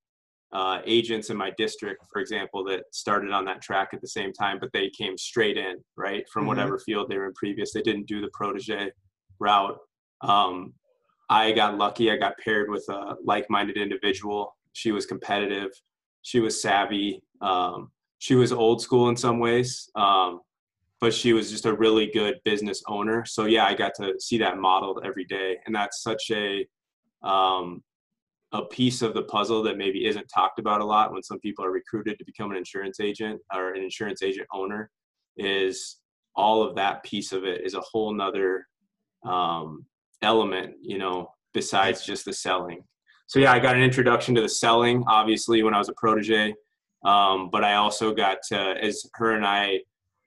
uh, 0.52 0.80
agents 0.86 1.30
in 1.30 1.36
my 1.36 1.52
district, 1.58 2.04
for 2.12 2.20
example, 2.20 2.64
that 2.64 2.84
started 2.92 3.32
on 3.32 3.44
that 3.44 3.60
track 3.60 3.90
at 3.92 4.00
the 4.00 4.08
same 4.08 4.32
time, 4.32 4.58
but 4.60 4.70
they 4.72 4.90
came 4.90 5.18
straight 5.18 5.56
in, 5.56 5.76
right, 5.96 6.24
from 6.32 6.42
mm-hmm. 6.42 6.48
whatever 6.48 6.78
field 6.78 7.10
they 7.10 7.18
were 7.18 7.26
in 7.26 7.34
previous. 7.34 7.72
They 7.72 7.82
didn't 7.82 8.06
do 8.06 8.20
the 8.20 8.30
protege 8.32 8.90
route. 9.38 9.76
Um, 10.22 10.72
I 11.28 11.52
got 11.52 11.76
lucky. 11.76 12.10
I 12.10 12.16
got 12.16 12.38
paired 12.38 12.70
with 12.70 12.84
a 12.88 13.16
like-minded 13.24 13.76
individual. 13.76 14.56
She 14.72 14.92
was 14.92 15.06
competitive. 15.06 15.70
She 16.22 16.40
was 16.40 16.62
savvy. 16.62 17.22
Um, 17.40 17.90
she 18.18 18.34
was 18.34 18.52
old 18.52 18.80
school 18.80 19.08
in 19.08 19.16
some 19.16 19.40
ways. 19.40 19.90
Um, 19.96 20.40
but 21.00 21.12
she 21.12 21.32
was 21.32 21.50
just 21.50 21.66
a 21.66 21.74
really 21.74 22.10
good 22.12 22.36
business 22.44 22.82
owner. 22.88 23.24
So 23.26 23.44
yeah, 23.44 23.66
I 23.66 23.74
got 23.74 23.92
to 23.96 24.14
see 24.18 24.38
that 24.38 24.58
modeled 24.58 25.02
every 25.04 25.24
day, 25.24 25.58
and 25.66 25.74
that's 25.74 26.02
such 26.02 26.30
a 26.30 26.66
um, 27.22 27.82
a 28.52 28.64
piece 28.64 29.02
of 29.02 29.14
the 29.14 29.22
puzzle 29.22 29.62
that 29.64 29.76
maybe 29.76 30.06
isn't 30.06 30.26
talked 30.28 30.58
about 30.58 30.80
a 30.80 30.84
lot 30.84 31.12
when 31.12 31.22
some 31.22 31.38
people 31.40 31.64
are 31.64 31.72
recruited 31.72 32.18
to 32.18 32.24
become 32.24 32.50
an 32.50 32.56
insurance 32.56 33.00
agent 33.00 33.40
or 33.54 33.74
an 33.74 33.82
insurance 33.82 34.22
agent 34.22 34.46
owner 34.52 34.90
is 35.36 35.96
all 36.36 36.62
of 36.62 36.76
that 36.76 37.02
piece 37.02 37.32
of 37.32 37.44
it 37.44 37.64
is 37.64 37.74
a 37.74 37.80
whole 37.80 38.12
nother 38.14 38.66
um, 39.24 39.84
element 40.22 40.74
you 40.80 40.98
know 40.98 41.28
besides 41.52 42.04
just 42.04 42.24
the 42.24 42.32
selling 42.32 42.82
so 43.26 43.38
yeah 43.38 43.52
i 43.52 43.58
got 43.58 43.74
an 43.74 43.82
introduction 43.82 44.34
to 44.34 44.40
the 44.40 44.48
selling 44.48 45.02
obviously 45.08 45.62
when 45.62 45.74
i 45.74 45.78
was 45.78 45.88
a 45.88 45.94
protege 45.94 46.54
um, 47.04 47.50
but 47.50 47.64
i 47.64 47.74
also 47.74 48.14
got 48.14 48.38
to 48.48 48.56
as 48.56 49.04
her 49.14 49.32
and 49.32 49.44
i 49.44 49.78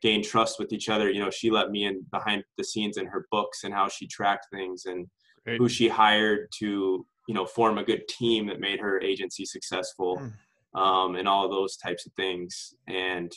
gained 0.02 0.24
trust 0.24 0.60
with 0.60 0.72
each 0.74 0.90
other 0.90 1.10
you 1.10 1.20
know 1.24 1.30
she 1.30 1.50
let 1.50 1.72
me 1.72 1.86
in 1.86 2.02
behind 2.12 2.44
the 2.58 2.64
scenes 2.64 2.98
in 2.98 3.06
her 3.06 3.26
books 3.32 3.64
and 3.64 3.74
how 3.74 3.88
she 3.88 4.06
tracked 4.08 4.48
things 4.52 4.86
and 4.86 5.08
Great. 5.46 5.58
who 5.58 5.70
she 5.70 5.88
hired 5.88 6.48
to 6.60 7.06
you 7.30 7.36
know 7.36 7.46
form 7.46 7.78
a 7.78 7.84
good 7.84 8.08
team 8.08 8.48
that 8.48 8.60
made 8.60 8.80
her 8.80 9.00
agency 9.02 9.46
successful 9.46 10.18
mm. 10.18 10.82
um, 10.82 11.16
and 11.16 11.28
all 11.28 11.48
those 11.48 11.78
types 11.78 12.08
of 12.08 12.14
things. 12.14 12.74
And 12.88 13.32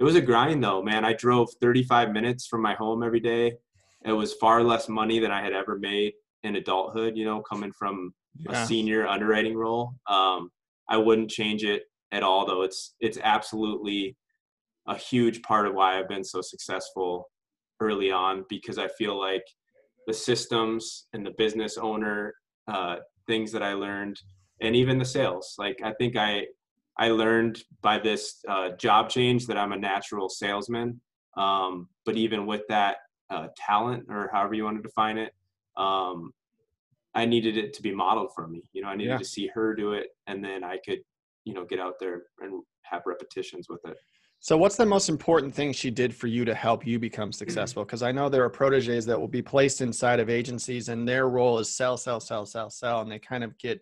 it 0.00 0.02
was 0.02 0.16
a 0.16 0.20
grind 0.20 0.62
though 0.64 0.82
man. 0.82 1.04
I 1.04 1.12
drove 1.12 1.48
35 1.62 2.10
minutes 2.10 2.48
from 2.48 2.62
my 2.62 2.74
home 2.74 3.04
every 3.04 3.20
day. 3.20 3.52
It 4.04 4.10
was 4.10 4.34
far 4.34 4.64
less 4.64 4.88
money 4.88 5.20
than 5.20 5.30
i 5.30 5.40
had 5.40 5.52
ever 5.52 5.78
made 5.78 6.14
in 6.42 6.56
adulthood 6.56 7.16
you 7.16 7.24
know 7.24 7.40
coming 7.40 7.72
from 7.72 8.12
yeah. 8.40 8.64
a 8.64 8.66
senior 8.66 9.06
underwriting 9.06 9.56
role. 9.56 9.94
Um, 10.08 10.50
i 10.88 10.96
wouldn't 10.96 11.30
change 11.30 11.62
it 11.62 11.84
at 12.10 12.24
all 12.24 12.44
though. 12.44 12.62
It's 12.62 12.96
it's 12.98 13.18
absolutely 13.22 14.16
a 14.88 14.96
huge 14.96 15.42
part 15.42 15.68
of 15.68 15.74
why 15.74 15.96
i've 15.96 16.08
been 16.08 16.24
so 16.24 16.40
successful 16.40 17.28
early 17.78 18.10
on 18.10 18.44
because 18.48 18.78
i 18.78 18.88
feel 18.88 19.16
like 19.20 19.44
the 20.06 20.14
systems 20.14 21.06
and 21.12 21.24
the 21.26 21.34
business 21.36 21.76
owner 21.76 22.32
uh, 22.68 22.96
things 23.28 23.52
that 23.52 23.62
I 23.62 23.74
learned, 23.74 24.20
and 24.60 24.74
even 24.74 24.98
the 24.98 25.04
sales. 25.04 25.54
Like 25.58 25.78
I 25.84 25.92
think 25.92 26.16
I 26.16 26.46
I 26.98 27.10
learned 27.10 27.62
by 27.80 27.98
this 27.98 28.42
uh, 28.48 28.70
job 28.70 29.08
change 29.08 29.46
that 29.46 29.56
I'm 29.56 29.72
a 29.72 29.78
natural 29.78 30.28
salesman. 30.28 31.00
Um, 31.36 31.88
but 32.04 32.16
even 32.16 32.46
with 32.46 32.62
that 32.68 32.96
uh, 33.30 33.48
talent, 33.56 34.06
or 34.08 34.28
however 34.32 34.54
you 34.54 34.64
want 34.64 34.78
to 34.78 34.82
define 34.82 35.18
it, 35.18 35.32
um, 35.76 36.32
I 37.14 37.24
needed 37.24 37.56
it 37.56 37.72
to 37.74 37.82
be 37.82 37.94
modeled 37.94 38.32
for 38.34 38.48
me. 38.48 38.62
You 38.72 38.82
know, 38.82 38.88
I 38.88 38.96
needed 38.96 39.12
yeah. 39.12 39.18
to 39.18 39.24
see 39.24 39.48
her 39.54 39.74
do 39.74 39.92
it, 39.92 40.08
and 40.26 40.44
then 40.44 40.64
I 40.64 40.78
could, 40.84 40.98
you 41.44 41.54
know, 41.54 41.64
get 41.64 41.78
out 41.78 41.94
there 42.00 42.24
and 42.40 42.62
have 42.82 43.02
repetitions 43.06 43.68
with 43.68 43.80
it. 43.84 43.96
So, 44.40 44.56
what's 44.56 44.76
the 44.76 44.86
most 44.86 45.08
important 45.08 45.52
thing 45.52 45.72
she 45.72 45.90
did 45.90 46.14
for 46.14 46.28
you 46.28 46.44
to 46.44 46.54
help 46.54 46.86
you 46.86 46.98
become 46.98 47.32
successful? 47.32 47.82
Mm. 47.82 47.86
Because 47.86 48.02
I 48.02 48.12
know 48.12 48.28
there 48.28 48.44
are 48.44 48.50
proteges 48.50 49.04
that 49.06 49.18
will 49.18 49.28
be 49.28 49.42
placed 49.42 49.80
inside 49.80 50.20
of 50.20 50.30
agencies, 50.30 50.88
and 50.88 51.08
their 51.08 51.28
role 51.28 51.58
is 51.58 51.74
sell, 51.74 51.96
sell, 51.96 52.20
sell, 52.20 52.46
sell, 52.46 52.70
sell, 52.70 53.00
and 53.00 53.10
they 53.10 53.18
kind 53.18 53.42
of 53.42 53.58
get 53.58 53.80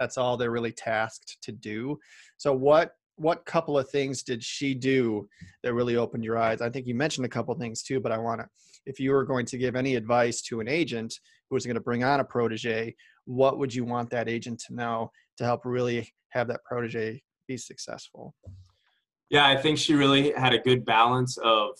that's 0.00 0.18
all 0.18 0.36
they're 0.36 0.50
really 0.50 0.72
tasked 0.72 1.38
to 1.42 1.52
do. 1.52 1.98
So, 2.36 2.52
what 2.52 2.92
what 3.16 3.44
couple 3.44 3.78
of 3.78 3.88
things 3.90 4.24
did 4.24 4.42
she 4.42 4.74
do 4.74 5.28
that 5.62 5.74
really 5.74 5.96
opened 5.96 6.24
your 6.24 6.36
eyes? 6.36 6.60
I 6.60 6.70
think 6.70 6.86
you 6.86 6.96
mentioned 6.96 7.24
a 7.24 7.30
couple 7.30 7.54
things 7.54 7.82
too, 7.82 8.00
but 8.00 8.10
I 8.10 8.18
want 8.18 8.40
to, 8.40 8.48
if 8.86 8.98
you 8.98 9.12
were 9.12 9.24
going 9.24 9.46
to 9.46 9.58
give 9.58 9.76
any 9.76 9.94
advice 9.94 10.42
to 10.42 10.58
an 10.58 10.66
agent 10.66 11.14
who 11.48 11.54
was 11.54 11.64
going 11.64 11.76
to 11.76 11.80
bring 11.80 12.02
on 12.02 12.18
a 12.18 12.24
protege, 12.24 12.96
what 13.24 13.58
would 13.58 13.72
you 13.72 13.84
want 13.84 14.10
that 14.10 14.28
agent 14.28 14.60
to 14.66 14.74
know 14.74 15.12
to 15.36 15.44
help 15.44 15.64
really 15.64 16.12
have 16.30 16.48
that 16.48 16.64
protege 16.64 17.22
be 17.46 17.56
successful? 17.56 18.34
Yeah, 19.30 19.46
I 19.46 19.56
think 19.56 19.78
she 19.78 19.94
really 19.94 20.32
had 20.32 20.52
a 20.52 20.58
good 20.58 20.84
balance 20.84 21.38
of, 21.38 21.78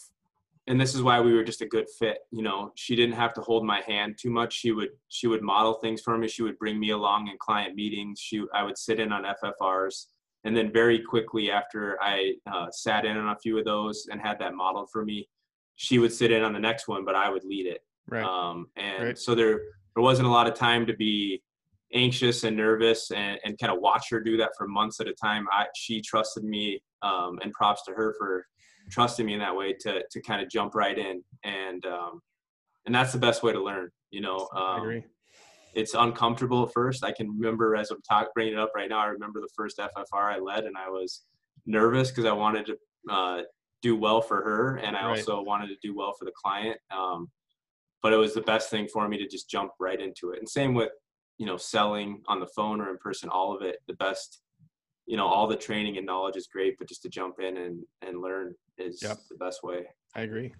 and 0.66 0.80
this 0.80 0.94
is 0.94 1.02
why 1.02 1.20
we 1.20 1.34
were 1.34 1.44
just 1.44 1.60
a 1.60 1.66
good 1.66 1.86
fit. 1.98 2.18
You 2.30 2.42
know, 2.42 2.72
she 2.74 2.96
didn't 2.96 3.16
have 3.16 3.34
to 3.34 3.42
hold 3.42 3.64
my 3.64 3.82
hand 3.82 4.16
too 4.18 4.30
much. 4.30 4.54
She 4.54 4.72
would 4.72 4.90
she 5.08 5.26
would 5.26 5.42
model 5.42 5.74
things 5.74 6.00
for 6.00 6.16
me. 6.16 6.26
She 6.26 6.42
would 6.42 6.58
bring 6.58 6.80
me 6.80 6.90
along 6.90 7.28
in 7.28 7.36
client 7.38 7.74
meetings. 7.74 8.18
She 8.18 8.42
I 8.54 8.62
would 8.62 8.78
sit 8.78 8.98
in 8.98 9.12
on 9.12 9.24
FFRs, 9.24 10.06
and 10.44 10.56
then 10.56 10.72
very 10.72 11.00
quickly 11.00 11.50
after 11.50 11.98
I 12.00 12.34
uh, 12.50 12.66
sat 12.70 13.04
in 13.04 13.16
on 13.16 13.28
a 13.28 13.38
few 13.38 13.58
of 13.58 13.66
those 13.66 14.08
and 14.10 14.20
had 14.20 14.38
that 14.38 14.54
modeled 14.54 14.88
for 14.90 15.04
me, 15.04 15.28
she 15.76 15.98
would 15.98 16.12
sit 16.12 16.30
in 16.30 16.42
on 16.42 16.52
the 16.54 16.60
next 16.60 16.88
one, 16.88 17.04
but 17.04 17.14
I 17.14 17.28
would 17.28 17.44
lead 17.44 17.66
it. 17.66 17.82
Right. 18.08 18.24
Um, 18.24 18.68
and 18.76 19.04
right. 19.04 19.18
so 19.18 19.34
there 19.34 19.60
there 19.94 20.02
wasn't 20.02 20.28
a 20.28 20.30
lot 20.30 20.46
of 20.46 20.54
time 20.54 20.86
to 20.86 20.94
be 20.94 21.42
anxious 21.94 22.44
and 22.44 22.56
nervous 22.56 23.10
and, 23.10 23.38
and 23.44 23.58
kind 23.58 23.72
of 23.72 23.80
watch 23.80 24.10
her 24.10 24.20
do 24.20 24.36
that 24.36 24.50
for 24.58 24.66
months 24.66 25.00
at 25.00 25.08
a 25.08 25.14
time. 25.14 25.46
I, 25.52 25.66
she 25.76 26.00
trusted 26.00 26.44
me 26.44 26.82
um, 27.02 27.38
and 27.42 27.52
props 27.52 27.84
to 27.86 27.92
her 27.92 28.14
for 28.18 28.46
trusting 28.90 29.24
me 29.24 29.32
in 29.34 29.40
that 29.40 29.56
way 29.56 29.72
to 29.72 30.02
to 30.10 30.20
kind 30.20 30.42
of 30.42 30.50
jump 30.50 30.74
right 30.74 30.98
in 30.98 31.22
and 31.44 31.86
um, 31.86 32.20
and 32.86 32.94
that's 32.94 33.12
the 33.12 33.18
best 33.18 33.42
way 33.42 33.52
to 33.52 33.62
learn. 33.62 33.90
You 34.10 34.20
know, 34.20 34.48
um, 34.54 34.62
I 34.62 34.78
agree. 34.78 35.04
It's 35.74 35.94
uncomfortable 35.94 36.64
at 36.66 36.72
first. 36.72 37.04
I 37.04 37.12
can 37.12 37.28
remember 37.30 37.74
as 37.74 37.90
I'm 37.90 38.02
talking, 38.08 38.28
bringing 38.34 38.54
it 38.54 38.60
up 38.60 38.72
right 38.76 38.88
now. 38.88 39.00
I 39.00 39.06
remember 39.06 39.40
the 39.40 39.48
first 39.56 39.78
FFR 39.78 40.32
I 40.32 40.38
led, 40.38 40.64
and 40.64 40.76
I 40.76 40.88
was 40.88 41.22
nervous 41.66 42.10
because 42.10 42.26
I 42.26 42.32
wanted 42.32 42.66
to 42.66 42.76
uh, 43.10 43.42
do 43.82 43.96
well 43.96 44.20
for 44.20 44.42
her, 44.42 44.76
and 44.76 44.96
I 44.96 45.06
right. 45.06 45.18
also 45.18 45.42
wanted 45.42 45.68
to 45.68 45.76
do 45.82 45.96
well 45.96 46.12
for 46.16 46.26
the 46.26 46.32
client. 46.40 46.78
Um, 46.96 47.28
but 48.02 48.12
it 48.12 48.16
was 48.16 48.34
the 48.34 48.42
best 48.42 48.70
thing 48.70 48.86
for 48.86 49.08
me 49.08 49.16
to 49.18 49.26
just 49.26 49.48
jump 49.48 49.72
right 49.80 50.00
into 50.00 50.30
it. 50.30 50.38
And 50.38 50.48
same 50.48 50.74
with 50.74 50.90
you 51.38 51.46
know 51.46 51.56
selling 51.56 52.22
on 52.28 52.40
the 52.40 52.48
phone 52.54 52.80
or 52.80 52.90
in 52.90 52.98
person. 52.98 53.28
All 53.28 53.54
of 53.54 53.62
it. 53.62 53.76
The 53.88 53.94
best 53.94 54.40
you 55.06 55.16
know 55.16 55.26
all 55.26 55.46
the 55.46 55.56
training 55.56 55.96
and 55.96 56.06
knowledge 56.06 56.36
is 56.36 56.46
great 56.46 56.76
but 56.78 56.88
just 56.88 57.02
to 57.02 57.08
jump 57.08 57.40
in 57.40 57.56
and 57.56 57.82
and 58.02 58.20
learn 58.20 58.54
is 58.78 59.02
yep. 59.02 59.18
the 59.28 59.36
best 59.36 59.62
way 59.62 59.86
i 60.14 60.22
agree 60.22 60.52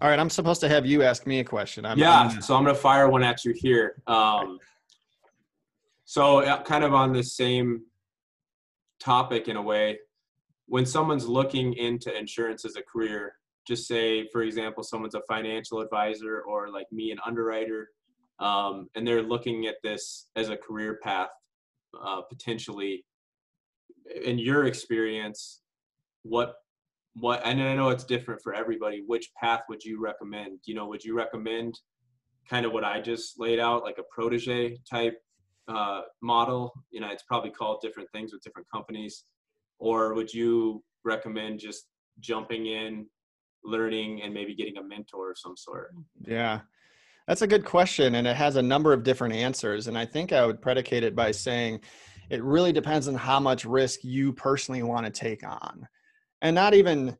all 0.00 0.08
right 0.08 0.18
i'm 0.18 0.30
supposed 0.30 0.60
to 0.60 0.68
have 0.68 0.86
you 0.86 1.02
ask 1.02 1.26
me 1.26 1.40
a 1.40 1.44
question 1.44 1.84
I'm, 1.84 1.98
yeah 1.98 2.20
I'm, 2.20 2.42
so 2.42 2.54
i'm 2.54 2.64
gonna 2.64 2.74
fire 2.74 3.08
one 3.08 3.22
at 3.22 3.44
you 3.44 3.52
here 3.56 4.02
um, 4.06 4.58
so 6.04 6.62
kind 6.64 6.84
of 6.84 6.94
on 6.94 7.12
the 7.12 7.22
same 7.22 7.82
topic 9.00 9.48
in 9.48 9.56
a 9.56 9.62
way 9.62 9.98
when 10.66 10.86
someone's 10.86 11.26
looking 11.26 11.74
into 11.74 12.16
insurance 12.16 12.64
as 12.64 12.76
a 12.76 12.82
career 12.82 13.34
just 13.66 13.88
say 13.88 14.28
for 14.32 14.42
example 14.42 14.82
someone's 14.84 15.14
a 15.14 15.22
financial 15.28 15.80
advisor 15.80 16.42
or 16.42 16.70
like 16.70 16.86
me 16.92 17.10
an 17.10 17.18
underwriter 17.26 17.90
um, 18.38 18.88
and 18.94 19.06
they're 19.06 19.22
looking 19.22 19.66
at 19.66 19.76
this 19.82 20.28
as 20.36 20.48
a 20.48 20.56
career 20.56 20.98
path 21.02 21.30
uh, 22.02 22.22
potentially 22.22 23.04
in 24.24 24.38
your 24.38 24.66
experience, 24.66 25.60
what 26.22 26.54
what 27.14 27.40
and 27.44 27.62
I 27.62 27.74
know 27.74 27.88
it's 27.88 28.04
different 28.04 28.42
for 28.42 28.54
everybody. 28.54 29.02
Which 29.06 29.30
path 29.40 29.62
would 29.68 29.82
you 29.82 30.00
recommend? 30.00 30.60
You 30.66 30.74
know, 30.74 30.86
would 30.86 31.04
you 31.04 31.16
recommend 31.16 31.78
kind 32.48 32.66
of 32.66 32.72
what 32.72 32.84
I 32.84 33.00
just 33.00 33.40
laid 33.40 33.58
out, 33.58 33.82
like 33.82 33.98
a 33.98 34.04
protege 34.10 34.78
type 34.88 35.18
uh, 35.68 36.02
model? 36.22 36.72
You 36.90 37.00
know, 37.00 37.08
it's 37.08 37.22
probably 37.22 37.50
called 37.50 37.80
different 37.80 38.10
things 38.12 38.32
with 38.32 38.42
different 38.42 38.68
companies. 38.72 39.24
Or 39.78 40.14
would 40.14 40.32
you 40.32 40.82
recommend 41.04 41.60
just 41.60 41.86
jumping 42.20 42.66
in, 42.66 43.06
learning, 43.64 44.22
and 44.22 44.32
maybe 44.32 44.54
getting 44.54 44.78
a 44.78 44.82
mentor 44.82 45.30
of 45.30 45.38
some 45.38 45.56
sort? 45.56 45.94
Yeah. 46.26 46.60
That's 47.26 47.42
a 47.42 47.46
good 47.46 47.64
question, 47.64 48.14
and 48.14 48.26
it 48.26 48.36
has 48.36 48.56
a 48.56 48.62
number 48.62 48.92
of 48.92 49.02
different 49.02 49.34
answers. 49.34 49.88
And 49.88 49.98
I 49.98 50.06
think 50.06 50.32
I 50.32 50.46
would 50.46 50.62
predicate 50.62 51.02
it 51.02 51.16
by 51.16 51.32
saying, 51.32 51.80
it 52.30 52.42
really 52.42 52.72
depends 52.72 53.08
on 53.08 53.14
how 53.14 53.40
much 53.40 53.64
risk 53.64 54.02
you 54.02 54.32
personally 54.32 54.82
want 54.82 55.06
to 55.06 55.12
take 55.12 55.46
on. 55.46 55.86
And 56.42 56.54
not 56.54 56.74
even 56.74 57.16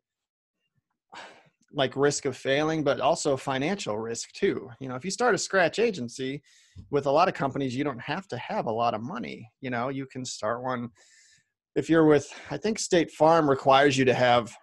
like 1.73 1.97
risk 1.97 2.25
of 2.25 2.37
failing 2.37 2.83
but 2.83 3.01
also 3.01 3.37
financial 3.37 3.99
risk 3.99 4.33
too. 4.33 4.71
You 4.81 4.89
know 4.89 4.95
if 4.95 5.05
you 5.05 5.11
start 5.11 5.35
a 5.35 5.39
scratch 5.39 5.79
agency 5.79 6.43
with 6.91 7.07
a 7.07 7.11
lot 7.11 7.29
of 7.29 7.35
companies 7.35 7.75
you 7.77 7.85
don't 7.85 8.01
have 8.01 8.27
to 8.29 8.39
have 8.39 8.67
a 8.67 8.73
lot 8.73 8.95
of 8.95 9.03
money 9.03 9.51
you 9.61 9.71
know? 9.71 9.89
You 9.89 10.07
can 10.07 10.25
start 10.25 10.63
one. 10.63 10.91
If 11.75 11.91
you're 11.91 12.07
with 12.07 12.33
i 12.51 12.57
think 12.57 12.79
state 12.79 13.11
farm 13.11 13.51
requires 13.51 13.99
you 13.99 14.05
to 14.07 14.15
have 14.15 14.57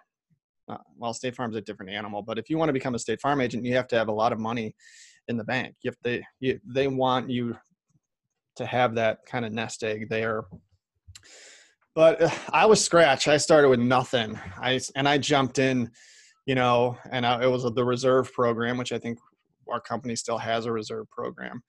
uh, 0.68 0.78
well 0.96 1.12
state 1.12 1.36
farm's 1.36 1.56
a 1.56 1.60
different 1.60 1.90
animal 1.90 2.22
but 2.22 2.38
if 2.38 2.48
you 2.48 2.56
want 2.56 2.68
to 2.68 2.72
become 2.72 2.94
a 2.94 2.98
state 2.98 3.20
farm 3.20 3.40
agent 3.40 3.64
you 3.64 3.74
have 3.74 3.88
to 3.88 3.96
have 3.96 4.08
a 4.08 4.12
lot 4.12 4.32
of 4.32 4.38
money 4.38 4.74
in 5.28 5.36
the 5.36 5.44
bank 5.44 5.74
have 5.84 5.98
to, 6.04 6.22
you, 6.40 6.60
they 6.66 6.88
want 6.88 7.30
you 7.30 7.56
to 8.56 8.66
have 8.66 8.94
that 8.94 9.18
kind 9.26 9.44
of 9.44 9.52
nest 9.52 9.82
egg 9.82 10.08
there. 10.08 10.44
But 11.94 12.22
uh, 12.22 12.30
I 12.52 12.66
was 12.66 12.84
scratch. 12.84 13.28
I 13.28 13.36
started 13.36 13.68
with 13.68 13.80
nothing. 13.80 14.38
I 14.60 14.80
and 14.96 15.08
I 15.08 15.18
jumped 15.18 15.58
in, 15.58 15.90
you 16.46 16.54
know, 16.54 16.98
and 17.10 17.24
I, 17.24 17.42
it 17.42 17.46
was 17.46 17.62
the 17.62 17.84
reserve 17.84 18.32
program, 18.32 18.76
which 18.76 18.92
I 18.92 18.98
think 18.98 19.18
our 19.70 19.80
company 19.80 20.16
still 20.16 20.38
has 20.38 20.66
a 20.66 20.72
reserve 20.72 21.08
program. 21.10 21.62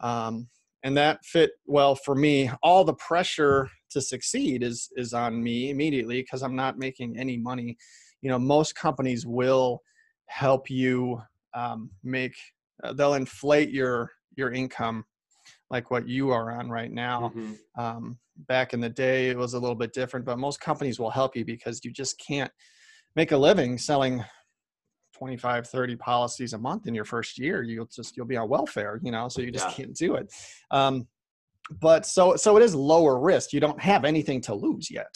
Um, 0.00 0.48
and 0.84 0.96
that 0.96 1.24
fit 1.24 1.50
well 1.66 1.94
for 1.94 2.14
me. 2.14 2.50
All 2.62 2.84
the 2.84 2.94
pressure 2.94 3.68
to 3.90 4.00
succeed 4.00 4.62
is 4.62 4.90
is 4.96 5.12
on 5.12 5.42
me 5.42 5.70
immediately 5.70 6.22
because 6.22 6.42
I'm 6.42 6.56
not 6.56 6.78
making 6.78 7.18
any 7.18 7.36
money. 7.36 7.76
You 8.22 8.30
know, 8.30 8.38
most 8.38 8.74
companies 8.74 9.26
will 9.26 9.82
help 10.26 10.70
you 10.70 11.20
um, 11.54 11.90
make. 12.02 12.34
Uh, 12.82 12.92
they'll 12.92 13.14
inflate 13.14 13.70
your 13.70 14.10
your 14.36 14.52
income 14.52 15.04
like 15.70 15.90
what 15.90 16.08
you 16.08 16.30
are 16.30 16.52
on 16.52 16.70
right 16.70 16.92
now. 16.92 17.32
Mm-hmm. 17.34 17.80
Um, 17.80 18.18
back 18.48 18.72
in 18.72 18.80
the 18.80 18.88
day, 18.88 19.28
it 19.28 19.36
was 19.36 19.54
a 19.54 19.58
little 19.58 19.76
bit 19.76 19.92
different, 19.92 20.24
but 20.24 20.38
most 20.38 20.60
companies 20.60 20.98
will 20.98 21.10
help 21.10 21.36
you 21.36 21.44
because 21.44 21.84
you 21.84 21.92
just 21.92 22.20
can't 22.24 22.50
make 23.16 23.32
a 23.32 23.36
living 23.36 23.78
selling 23.78 24.24
25 25.14 25.66
30 25.66 25.96
policies 25.96 26.52
a 26.52 26.58
month 26.58 26.86
in 26.86 26.94
your 26.94 27.04
first 27.04 27.38
year 27.38 27.62
you'll 27.62 27.86
just 27.86 28.16
you'll 28.16 28.26
be 28.26 28.36
on 28.36 28.48
welfare 28.48 29.00
you 29.02 29.10
know 29.10 29.28
so 29.28 29.40
you 29.40 29.50
just 29.50 29.66
Yeah. 29.70 29.74
can't 29.74 29.96
do 29.96 30.14
it 30.14 30.32
um, 30.70 31.08
but 31.80 32.06
so 32.06 32.36
so 32.36 32.56
it 32.56 32.62
is 32.62 32.74
lower 32.74 33.18
risk 33.18 33.52
you 33.52 33.58
don't 33.58 33.80
have 33.80 34.04
anything 34.04 34.40
to 34.42 34.54
lose 34.54 34.90
yet 34.90 35.12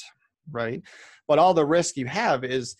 right 0.50 0.82
but 1.28 1.38
all 1.38 1.54
the 1.54 1.64
risk 1.64 1.96
you 1.96 2.06
have 2.06 2.44
is 2.44 2.76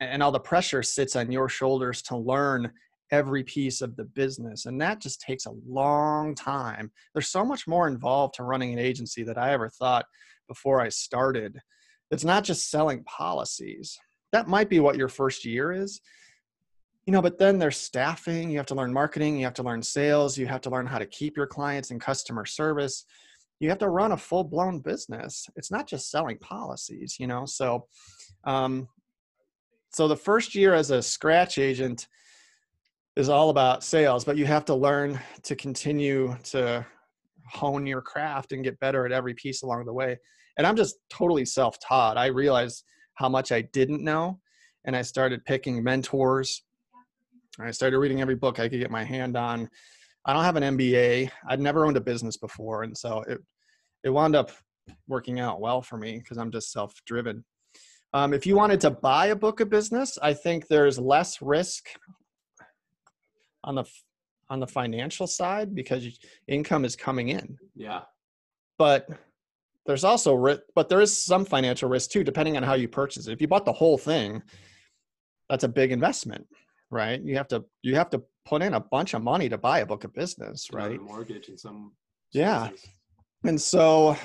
and 0.00 0.22
all 0.22 0.32
the 0.32 0.40
pressure 0.40 0.82
sits 0.82 1.16
on 1.16 1.32
your 1.32 1.48
shoulders 1.48 2.02
to 2.02 2.16
learn 2.16 2.70
every 3.10 3.44
piece 3.44 3.80
of 3.80 3.96
the 3.96 4.04
business. 4.04 4.66
And 4.66 4.80
that 4.80 5.00
just 5.00 5.20
takes 5.20 5.46
a 5.46 5.54
long 5.66 6.34
time. 6.34 6.90
There's 7.14 7.28
so 7.28 7.44
much 7.44 7.66
more 7.66 7.88
involved 7.88 8.34
to 8.34 8.42
running 8.42 8.72
an 8.72 8.78
agency 8.78 9.22
that 9.24 9.38
i 9.38 9.52
ever 9.52 9.68
thought 9.68 10.06
before 10.48 10.80
i 10.80 10.88
started. 10.88 11.58
It's 12.10 12.24
not 12.24 12.44
just 12.44 12.70
selling 12.70 13.04
policies. 13.04 13.98
That 14.32 14.48
might 14.48 14.68
be 14.68 14.80
what 14.80 14.96
your 14.96 15.08
first 15.08 15.44
year 15.44 15.72
is. 15.72 16.00
You 17.06 17.12
know 17.12 17.22
but 17.22 17.38
then 17.38 17.58
there's 17.58 17.76
staffing. 17.76 18.50
You 18.50 18.58
have 18.58 18.66
to 18.66 18.74
learn 18.74 18.92
marketing. 18.92 19.38
You 19.38 19.44
have 19.44 19.54
to 19.54 19.62
learn 19.62 19.82
sales. 19.82 20.36
You 20.36 20.46
have 20.48 20.60
to 20.62 20.70
learn 20.70 20.86
how 20.86 20.98
to 20.98 21.06
keep 21.06 21.36
your 21.36 21.46
clients 21.46 21.92
in 21.92 22.00
customer 22.00 22.44
service 22.44 23.04
you 23.60 23.68
have 23.68 23.78
to 23.78 23.88
run 23.88 24.12
a 24.12 24.16
full 24.16 24.44
blown 24.44 24.80
business. 24.80 25.46
It's 25.56 25.70
not 25.70 25.86
just 25.86 26.10
selling 26.10 26.38
policies 26.38 27.16
you 27.18 27.26
know? 27.26 27.44
So 27.46 27.86
um 28.44 28.88
so 29.92 30.08
the 30.08 30.16
first 30.16 30.54
year 30.54 30.74
as 30.74 30.90
a 30.90 31.02
scratch 31.02 31.58
agent 31.58 32.06
is 33.16 33.28
all 33.28 33.50
about 33.50 33.82
sales 33.82 34.24
but 34.24 34.36
you 34.36 34.44
have 34.46 34.64
to 34.66 34.74
learn 34.74 35.18
to 35.42 35.56
continue 35.56 36.36
to 36.44 36.84
hone 37.50 37.86
your 37.86 38.02
craft 38.02 38.52
and 38.52 38.64
get 38.64 38.78
better 38.80 39.06
at 39.06 39.12
every 39.12 39.34
piece 39.34 39.62
along 39.62 39.86
the 39.86 39.92
way. 39.92 40.18
And 40.58 40.66
i'm 40.66 40.76
just 40.76 40.96
totally 41.10 41.44
self-taught. 41.44 42.18
I 42.18 42.26
realized 42.26 42.84
how 43.14 43.28
much 43.28 43.52
i 43.52 43.62
didn't 43.62 44.02
know 44.02 44.40
and 44.84 44.94
i 44.94 45.02
started 45.02 45.44
picking 45.44 45.82
mentors. 45.82 46.62
I 47.58 47.70
started 47.70 47.98
reading 47.98 48.20
every 48.20 48.34
book 48.34 48.58
i 48.60 48.68
could 48.68 48.80
get 48.80 48.90
my 48.90 49.04
hand 49.04 49.36
on 49.36 49.70
i 50.26 50.32
don't 50.32 50.44
have 50.44 50.56
an 50.56 50.76
mba 50.76 51.30
i'd 51.48 51.60
never 51.60 51.86
owned 51.86 51.96
a 51.96 52.00
business 52.00 52.36
before 52.36 52.82
and 52.82 52.96
so 52.96 53.22
it 53.22 53.38
it 54.04 54.10
wound 54.10 54.36
up 54.36 54.50
working 55.08 55.40
out 55.40 55.60
well 55.60 55.80
for 55.80 55.96
me 55.96 56.18
because 56.18 56.38
i'm 56.38 56.50
just 56.50 56.70
self-driven. 56.72 57.44
Um, 58.12 58.32
if 58.32 58.46
you 58.46 58.56
wanted 58.56 58.80
to 58.82 58.90
buy 58.90 59.26
a 59.26 59.36
book 59.36 59.60
of 59.60 59.70
business 59.70 60.18
i 60.22 60.32
think 60.32 60.68
there's 60.68 60.98
less 60.98 61.40
risk 61.42 61.88
on 63.64 63.74
the 63.74 63.84
on 64.48 64.60
the 64.60 64.66
financial 64.66 65.26
side 65.26 65.74
because 65.74 66.06
income 66.46 66.84
is 66.84 66.94
coming 66.94 67.30
in. 67.30 67.58
Yeah. 67.74 68.02
but 68.78 69.08
there's 69.86 70.04
also 70.04 70.58
but 70.74 70.88
there 70.88 71.00
is 71.00 71.16
some 71.16 71.44
financial 71.44 71.88
risk 71.88 72.10
too 72.10 72.24
depending 72.24 72.56
on 72.56 72.62
how 72.62 72.74
you 72.74 72.88
purchase 72.88 73.26
it. 73.26 73.32
If 73.32 73.40
you 73.40 73.48
bought 73.48 73.64
the 73.64 73.72
whole 73.72 73.98
thing 73.98 74.42
that's 75.48 75.64
a 75.64 75.68
big 75.68 75.92
investment 75.92 76.46
right? 76.90 77.20
You 77.22 77.36
have 77.36 77.48
to 77.48 77.64
you 77.82 77.94
have 77.96 78.10
to 78.10 78.22
put 78.46 78.62
in 78.62 78.74
a 78.74 78.80
bunch 78.80 79.12
of 79.14 79.22
money 79.22 79.48
to 79.48 79.58
buy 79.58 79.80
a 79.80 79.86
book 79.86 80.04
of 80.04 80.14
business 80.14 80.68
right 80.72 81.00
Mortgage 81.00 81.48
in 81.48 81.58
some. 81.58 81.92
Yeah. 82.32 82.68
cases. 82.68 82.88
and 83.44 83.60
so 83.60 84.16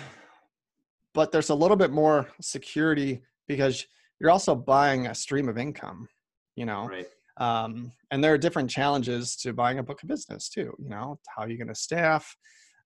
but 1.14 1.32
there's 1.32 1.50
a 1.50 1.56
little 1.56 1.78
bit 1.78 1.92
more 1.92 2.30
security 2.42 3.22
because 3.48 3.86
you're 4.20 4.32
also 4.32 4.56
buying 4.56 5.08
a 5.08 5.16
stream 5.16 5.50
of 5.50 5.58
income 5.58 6.08
you 6.56 6.66
know 6.66 6.88
Right. 6.88 7.08
um, 7.38 7.92
and 8.12 8.24
there 8.24 8.34
are 8.34 8.38
different 8.38 8.70
challenges 8.70 9.36
to 9.38 9.54
buying 9.54 9.80
a 9.80 9.84
book 9.84 10.02
of 10.04 10.10
business 10.10 10.50
too 10.50 10.74
you 10.80 10.90
know 10.90 11.20
how 11.36 11.44
are 11.44 11.50
you 11.50 11.58
going 11.58 11.68
to 11.68 11.76
staff 11.76 12.36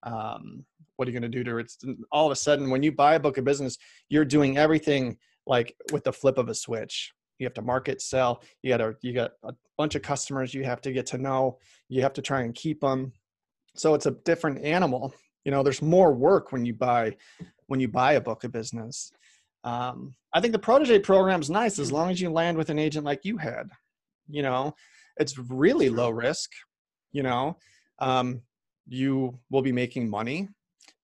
um, 0.04 0.63
what 0.96 1.08
are 1.08 1.12
you 1.12 1.20
going 1.20 1.30
to 1.32 1.38
do 1.38 1.44
to 1.44 1.58
it 1.58 1.72
all 2.12 2.25
of 2.27 2.32
a 2.32 2.36
sudden 2.36 2.70
when 2.70 2.84
you 2.84 2.92
buy 2.92 3.15
a 3.15 3.20
book 3.20 3.38
of 3.38 3.44
business 3.46 3.77
you're 4.10 4.25
doing 4.25 4.58
everything 4.58 5.18
like 5.48 5.75
with 5.92 6.04
the 6.04 6.13
flip 6.13 6.38
of 6.38 6.48
a 6.50 6.56
switch 6.56 7.12
you 7.39 7.46
have 7.46 7.54
to 7.54 7.62
market 7.62 8.01
sell 8.01 8.42
you 8.63 8.70
got 8.70 8.77
to 8.77 8.96
you 9.01 9.13
got 9.13 9.32
a 9.44 9.54
bunch 9.77 9.96
of 9.96 10.01
customers 10.01 10.54
you 10.54 10.63
have 10.63 10.82
to 10.82 10.92
get 10.92 11.06
to 11.06 11.18
know 11.18 11.58
you 11.89 12.01
have 12.01 12.13
to 12.13 12.22
try 12.22 12.42
and 12.42 12.56
keep 12.56 12.82
them 12.82 13.12
so 13.75 13.94
it's 13.94 14.06
a 14.06 14.12
different 14.12 14.63
animal. 14.63 15.13
You 15.44 15.51
know 15.51 15.62
there's 15.62 15.82
more 15.82 16.13
work 16.13 16.51
when 16.51 16.66
you 16.66 16.74
buy 16.74 17.16
when 17.68 17.79
you 17.79 17.88
buy 17.88 18.14
a 18.14 18.22
book 18.22 18.44
of 18.44 18.51
business. 18.51 19.12
Um, 19.64 20.14
i 20.31 20.40
think 20.40 20.53
the 20.53 20.59
protege 20.59 21.00
program 21.00 21.42
is 21.42 21.50
nice 21.50 21.79
as 21.79 21.92
long 21.92 22.12
as 22.12 22.22
you 22.22 22.29
land 22.29 22.55
with 22.55 22.70
an 22.70 22.79
agent 22.79 23.05
like 23.05 23.25
you 23.25 23.38
had. 23.38 23.70
You 24.27 24.42
know 24.42 24.75
it's 25.18 25.38
really 25.38 25.90
low 25.90 26.09
risk 26.09 26.51
you 27.12 27.24
know. 27.24 27.57
Um, 28.00 28.42
you 28.88 29.40
will 29.50 29.62
be 29.62 29.72
making 29.72 30.09
money 30.09 30.50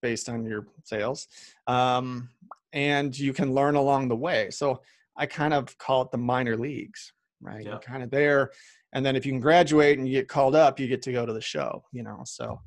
based 0.02 0.28
on 0.28 0.44
your 0.44 0.66
sales. 0.84 1.26
Um, 1.66 2.28
and 2.72 3.18
you 3.18 3.32
can 3.32 3.54
learn 3.54 3.76
along 3.76 4.08
the 4.08 4.16
way. 4.16 4.50
So 4.50 4.82
i 5.16 5.26
kind 5.26 5.54
of 5.54 5.76
call 5.78 6.02
it 6.02 6.10
the 6.10 6.18
minor 6.18 6.56
leagues 6.56 7.12
right? 7.40 7.64
Yeah. 7.64 7.70
you're 7.70 7.80
kind 7.80 8.02
of 8.02 8.10
there 8.10 8.50
and 8.92 9.04
then 9.04 9.16
if 9.16 9.26
you 9.26 9.32
can 9.32 9.40
graduate 9.40 9.98
and 9.98 10.06
you 10.06 10.14
get 10.14 10.28
called 10.28 10.54
up 10.54 10.78
you 10.78 10.86
get 10.86 11.02
to 11.02 11.12
go 11.12 11.26
to 11.26 11.32
the 11.32 11.40
show 11.40 11.82
you 11.92 12.02
know? 12.02 12.20
So 12.24 12.60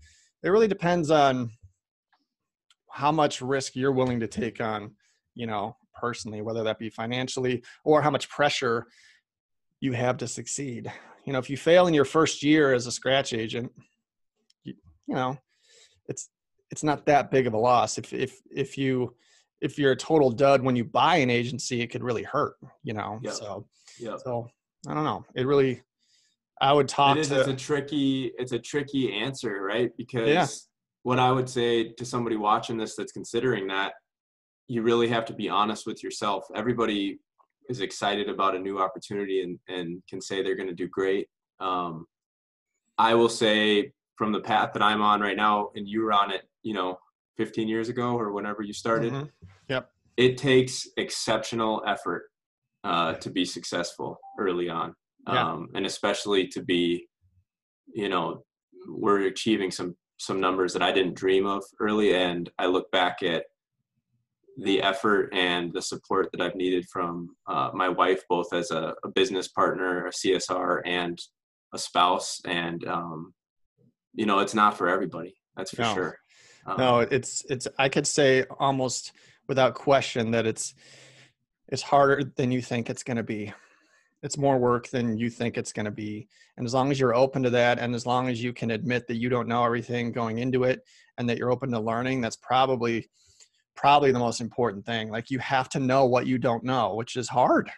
it 0.43 0.49
really 0.49 0.67
depends 0.67 1.09
on 1.11 1.49
how 2.91 3.11
much 3.11 3.41
risk 3.41 3.75
you're 3.75 3.91
willing 3.91 4.19
to 4.19 4.27
take 4.27 4.61
on 4.61 4.91
you 5.33 5.47
know 5.47 5.75
personally 5.99 6.41
whether 6.41 6.63
that 6.63 6.79
be 6.79 6.89
financially 6.89 7.63
or 7.83 8.01
how 8.01 8.09
much 8.09 8.29
pressure 8.29 8.85
you 9.81 9.91
have 9.93 10.17
to 10.17 10.27
succeed. 10.27 10.91
You 11.25 11.33
know 11.33 11.39
if 11.39 11.49
you 11.49 11.57
fail 11.57 11.87
in 11.87 11.93
your 11.93 12.05
first 12.05 12.43
year 12.43 12.73
as 12.73 12.87
a 12.87 12.91
scratch 12.91 13.33
agent 13.33 13.71
you, 14.63 14.73
you 15.07 15.15
know 15.15 15.37
it's 16.07 16.29
it's 16.71 16.83
not 16.83 17.05
that 17.05 17.31
big 17.31 17.47
of 17.47 17.53
a 17.53 17.57
loss. 17.57 17.97
If 17.97 18.13
if 18.13 18.41
if 18.51 18.77
you 18.77 19.15
if 19.61 19.77
you're 19.79 19.91
a 19.91 19.95
total 19.95 20.29
dud 20.31 20.61
when 20.61 20.75
you 20.75 20.83
buy 20.83 21.15
an 21.17 21.29
agency 21.29 21.81
it 21.81 21.87
could 21.87 22.03
really 22.03 22.23
hurt 22.23 22.55
you 22.83 22.93
know 22.93 23.19
Yeah. 23.21 23.31
so 23.31 23.67
Yeah. 23.99 24.17
so 24.17 24.47
i 24.87 24.93
don't 24.93 25.03
know 25.03 25.25
it 25.35 25.45
really 25.47 25.81
i 26.61 26.71
would 26.73 26.87
talk 26.87 27.17
It 27.17 27.21
is. 27.21 27.29
to 27.29 27.39
It's 27.39 27.49
a 27.49 27.55
tricky. 27.55 28.31
It's 28.37 28.51
a 28.53 28.59
tricky 28.59 29.13
answer, 29.13 29.61
right? 29.61 29.91
Because 29.97 30.67
what 31.03 31.19
I 31.19 31.31
would 31.31 31.49
say 31.49 31.89
to 31.99 32.05
somebody 32.05 32.35
watching 32.37 32.77
this 32.77 32.95
that's 32.95 33.11
considering 33.11 33.67
that, 33.67 33.91
you 34.67 34.81
really 34.81 35.07
have 35.09 35.25
to 35.25 35.33
be 35.33 35.49
honest 35.49 35.85
with 35.85 36.01
yourself. 36.01 36.45
Everybody 36.55 37.19
is 37.69 37.81
excited 37.81 38.29
about 38.29 38.55
a 38.55 38.59
new 38.59 38.79
opportunity 38.79 39.41
and 39.43 39.59
and 39.67 40.01
can 40.09 40.21
say 40.21 40.41
they're 40.41 40.55
going 40.55 40.69
to 40.75 40.83
do 40.83 40.87
great. 40.87 41.27
Um, 41.59 42.05
I 42.97 43.13
will 43.15 43.29
say 43.29 43.91
from 44.17 44.31
the 44.31 44.39
path 44.41 44.71
that 44.73 44.81
I'm 44.81 45.01
on 45.01 45.19
right 45.19 45.35
now, 45.37 45.69
and 45.75 45.87
you 45.87 46.01
were 46.03 46.13
on 46.13 46.31
it, 46.31 46.43
you 46.63 46.73
know, 46.73 46.97
15 47.37 47.67
years 47.67 47.89
ago 47.89 48.17
or 48.17 48.31
whenever 48.31 48.61
you 48.63 48.73
started. 48.73 49.13
Mhm. 49.13 49.29
It 50.17 50.37
takes 50.37 50.87
exceptional 50.95 51.83
effort 51.85 52.29
uh, 52.85 53.15
to 53.15 53.29
be 53.29 53.43
successful 53.43 54.17
early 54.39 54.69
on 54.69 54.95
Yeah. 55.27 55.45
um, 55.51 55.69
and 55.75 55.85
especially 55.85 56.47
to 56.49 56.61
be 56.63 57.09
you 57.87 58.07
know 58.09 58.45
we're 58.87 59.23
achieving 59.27 59.71
some 59.71 59.95
some 60.17 60.39
numbers 60.39 60.71
that 60.73 60.81
i 60.83 60.91
didn't 60.91 61.15
dream 61.15 61.45
of 61.45 61.63
early 61.79 62.13
and 62.15 62.49
i 62.59 62.65
look 62.67 62.89
back 62.91 63.21
at 63.23 63.43
the 64.57 64.81
effort 64.81 65.29
and 65.33 65.73
the 65.73 65.81
support 65.81 66.29
that 66.31 66.41
i've 66.41 66.55
needed 66.55 66.85
from 66.93 67.35
uh, 67.47 67.69
my 67.73 67.89
wife 67.89 68.21
both 68.29 68.53
as 68.53 68.71
a, 68.71 68.95
a 69.03 69.09
business 69.09 69.47
partner 69.49 70.05
a 70.07 70.11
csr 70.11 70.81
and 70.85 71.19
a 71.73 71.77
spouse 71.77 72.39
and 72.45 72.85
um, 72.87 73.33
you 74.13 74.25
know 74.25 74.39
it's 74.39 74.53
not 74.55 74.77
for 74.77 74.87
everybody 74.87 75.33
that's 75.57 75.71
for 75.71 75.81
No. 75.81 75.93
sure 75.95 76.17
um, 76.65 76.77
no 76.77 76.99
it's 76.99 77.43
it's 77.49 77.67
i 77.77 77.89
could 77.89 78.07
say 78.07 78.43
almost 78.59 79.13
without 79.47 79.75
question 79.75 80.31
that 80.31 80.45
it's 80.45 80.73
it's 81.69 81.81
harder 81.81 82.31
than 82.35 82.51
you 82.51 82.61
think 82.61 82.89
it's 82.89 83.03
going 83.03 83.17
to 83.17 83.23
be. 83.23 83.53
It's 84.21 84.37
more 84.37 84.57
work 84.57 84.89
than 84.89 85.17
you 85.17 85.29
think 85.29 85.57
it's 85.57 85.71
going 85.71 85.85
to 85.85 85.91
be. 85.91 86.27
And 86.57 86.65
as 86.65 86.73
long 86.73 86.91
as 86.91 86.99
you're 86.99 87.15
open 87.15 87.43
to 87.43 87.49
that 87.51 87.79
and 87.79 87.93
as 87.93 88.05
long 88.05 88.27
as 88.27 88.41
you 88.41 88.53
can 88.53 88.71
admit 88.71 89.07
that 89.07 89.17
you 89.17 89.29
don't 89.29 89.47
know 89.47 89.63
everything 89.63 90.11
going 90.11 90.39
into 90.39 90.63
it 90.63 90.81
and 91.17 91.29
that 91.29 91.37
you're 91.37 91.51
open 91.51 91.71
to 91.71 91.79
learning 91.79 92.21
that's 92.21 92.35
probably 92.37 93.09
probably 93.75 94.11
the 94.11 94.19
most 94.19 94.41
important 94.41 94.85
thing. 94.85 95.09
Like 95.09 95.29
you 95.29 95.39
have 95.39 95.69
to 95.69 95.79
know 95.79 96.05
what 96.05 96.27
you 96.27 96.37
don't 96.37 96.63
know 96.63 96.95
which 96.95 97.15
is 97.15 97.27
hard. 97.27 97.69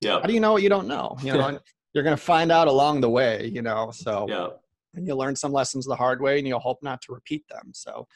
Yeah. 0.00 0.20
How 0.20 0.26
do 0.26 0.34
you 0.34 0.40
know 0.40 0.52
what 0.52 0.62
you 0.62 0.68
don't 0.68 0.88
know? 0.88 1.16
You 1.22 1.32
know, 1.34 1.58
you're 1.94 2.04
going 2.04 2.16
to 2.16 2.22
find 2.22 2.52
out 2.52 2.68
along 2.68 3.00
the 3.00 3.08
way 3.08 3.50
you 3.52 3.62
know 3.62 3.90
so 3.90 4.26
yeah 4.28 4.48
and 4.96 5.06
you'll 5.06 5.18
learn 5.18 5.36
some 5.36 5.52
lessons 5.52 5.86
the 5.86 5.96
hard 5.96 6.20
way 6.20 6.38
and 6.38 6.48
you'll 6.48 6.58
hope 6.58 6.78
not 6.82 7.00
to 7.02 7.12
repeat 7.12 7.44
them 7.48 7.70
so 7.72 8.06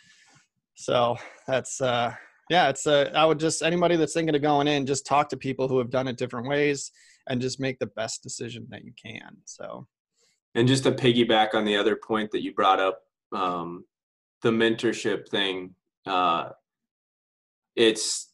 so 0.74 1.16
that's 1.46 1.80
uh 1.80 2.12
yeah 2.48 2.68
it's 2.68 2.86
uh 2.86 3.10
i 3.14 3.24
would 3.24 3.38
just 3.38 3.62
anybody 3.62 3.96
that's 3.96 4.14
thinking 4.14 4.34
of 4.34 4.42
going 4.42 4.66
in 4.66 4.86
just 4.86 5.06
talk 5.06 5.28
to 5.28 5.36
people 5.36 5.68
who 5.68 5.78
have 5.78 5.90
done 5.90 6.08
it 6.08 6.16
different 6.18 6.48
ways 6.48 6.90
and 7.28 7.40
just 7.40 7.60
make 7.60 7.78
the 7.78 7.86
best 7.86 8.22
decision 8.22 8.66
that 8.70 8.84
you 8.84 8.92
can 9.00 9.36
so 9.44 9.86
And 10.54 10.66
just 10.66 10.84
to 10.84 10.92
piggyback 10.92 11.54
on 11.54 11.64
the 11.64 11.76
other 11.76 11.96
point 11.96 12.30
that 12.32 12.42
you 12.42 12.52
brought 12.52 12.80
up, 12.80 13.02
um, 13.32 13.84
the 14.42 14.50
mentorship 14.50 15.28
thing, 15.28 15.74
uh, 16.06 16.50
it's 17.76 18.32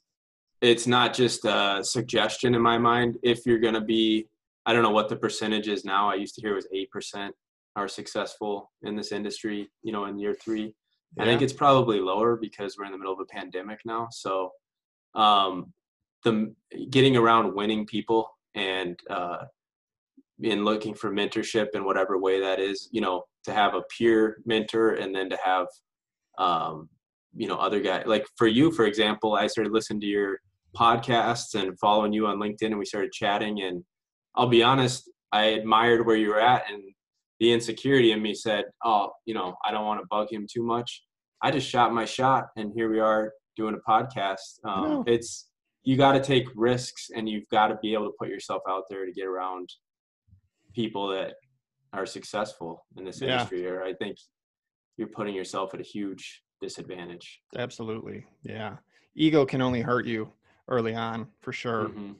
it's 0.63 0.87
not 0.87 1.13
just 1.13 1.45
a 1.45 1.81
suggestion 1.83 2.55
in 2.55 2.63
my 2.63 2.79
mind. 2.79 3.19
If 3.23 3.45
you're 3.45 3.59
going 3.59 3.75
to 3.75 3.83
be, 3.83 4.29
I 4.65 4.73
don't 4.73 4.83
know 4.83 4.91
what 4.91 5.11
the 5.11 5.17
percentage 5.17 5.69
is 5.69 5.85
now. 5.85 6.11
I 6.11 6.15
used 6.15 6.35
to 6.37 6.41
hear 6.41 6.53
it 6.53 6.57
was 6.57 6.69
eight 6.73 6.91
percent 6.91 7.35
are 7.77 7.89
successful 7.89 8.73
in 8.83 8.97
this 8.97 9.12
industry. 9.12 9.71
You 9.83 9.93
know, 9.93 10.07
in 10.07 10.19
year 10.19 10.35
three, 10.35 10.75
I 11.19 11.25
think 11.25 11.43
it's 11.43 11.53
probably 11.53 12.01
lower 12.01 12.37
because 12.37 12.77
we're 12.77 12.87
in 12.87 12.93
the 12.93 12.99
middle 12.99 13.12
of 13.12 13.21
a 13.21 13.27
pandemic 13.27 13.81
now. 13.85 14.09
So, 14.11 14.51
um, 15.15 15.73
the 16.25 16.55
getting 16.91 17.17
around 17.17 17.55
winning 17.55 17.87
people 17.87 18.29
and 18.55 18.99
uh, 19.09 19.45
in 20.41 20.65
looking 20.65 20.95
for 20.95 21.11
mentorship 21.11 21.69
in 21.75 21.85
whatever 21.85 22.19
way 22.19 22.41
that 22.41 22.61
is, 22.61 22.89
you 22.91 23.01
know, 23.01 23.23
to 23.45 23.53
have 23.53 23.75
a 23.75 23.83
peer 23.97 24.39
mentor 24.45 24.95
and 24.95 25.15
then 25.15 25.31
to 25.31 25.39
have, 25.43 25.67
um, 26.39 26.89
you 27.35 27.47
know, 27.47 27.57
other 27.57 27.81
guys 27.81 28.05
like 28.07 28.27
for 28.37 28.47
you, 28.47 28.73
for 28.73 28.87
example, 28.87 29.35
I 29.35 29.47
started 29.47 29.73
listening 29.73 30.01
to 30.01 30.07
your 30.07 30.41
podcasts 30.77 31.55
and 31.55 31.79
following 31.79 32.12
you 32.12 32.27
on 32.27 32.39
LinkedIn 32.39 32.67
and 32.67 32.79
we 32.79 32.85
started 32.85 33.12
chatting 33.12 33.62
and 33.62 33.83
I'll 34.35 34.49
be 34.49 34.62
honest, 34.62 35.11
I 35.33 35.45
admired 35.45 36.05
where 36.05 36.17
you 36.17 36.29
were 36.29 36.41
at 36.41 36.71
and 36.71 36.83
the 37.40 37.53
insecurity 37.53 38.12
in 38.12 38.22
me 38.22 38.35
said, 38.35 38.64
oh, 38.85 39.11
you 39.25 39.35
know, 39.35 39.55
I 39.64 39.70
don't 39.70 39.85
want 39.85 40.01
to 40.01 40.07
bug 40.11 40.29
him 40.33 40.46
too 40.51 40.62
much. 40.62 41.03
I 41.42 41.51
just 41.51 41.68
shot 41.68 41.92
my 41.92 42.05
shot 42.05 42.46
and 42.57 42.72
here 42.75 42.90
we 42.90 42.99
are 43.01 43.33
doing 43.57 43.75
a 43.77 43.90
podcast. 43.90 44.59
Um, 44.64 45.05
it's, 45.07 45.51
you 45.83 45.96
got 45.96 46.12
to 46.12 46.20
take 46.20 46.46
risks 46.55 47.11
and 47.14 47.29
you've 47.29 47.49
got 47.51 47.68
to 47.68 47.79
be 47.83 47.92
able 47.94 48.07
to 48.07 48.14
put 48.18 48.29
yourself 48.29 48.62
out 48.68 48.85
there 48.90 49.05
to 49.05 49.12
get 49.12 49.27
around 49.27 49.68
people 50.75 51.09
that 51.09 51.35
are 51.92 52.07
successful 52.07 52.85
in 52.96 53.05
this 53.05 53.20
Yeah. 53.20 53.33
industry 53.35 53.66
or 53.66 53.83
I 53.83 53.92
think 53.94 54.16
you're 54.96 55.09
putting 55.09 55.35
yourself 55.35 55.75
at 55.75 55.81
a 55.81 55.85
huge 55.85 56.42
disadvantage. 56.61 57.40
Absolutely. 57.57 58.25
Yeah. 58.42 58.77
Ego 59.14 59.44
can 59.46 59.61
only 59.61 59.83
hurt 59.83 60.07
you 60.07 60.33
early 60.68 60.94
on 60.94 61.29
for 61.40 61.53
sure. 61.53 61.88
Mhm. 61.90 62.16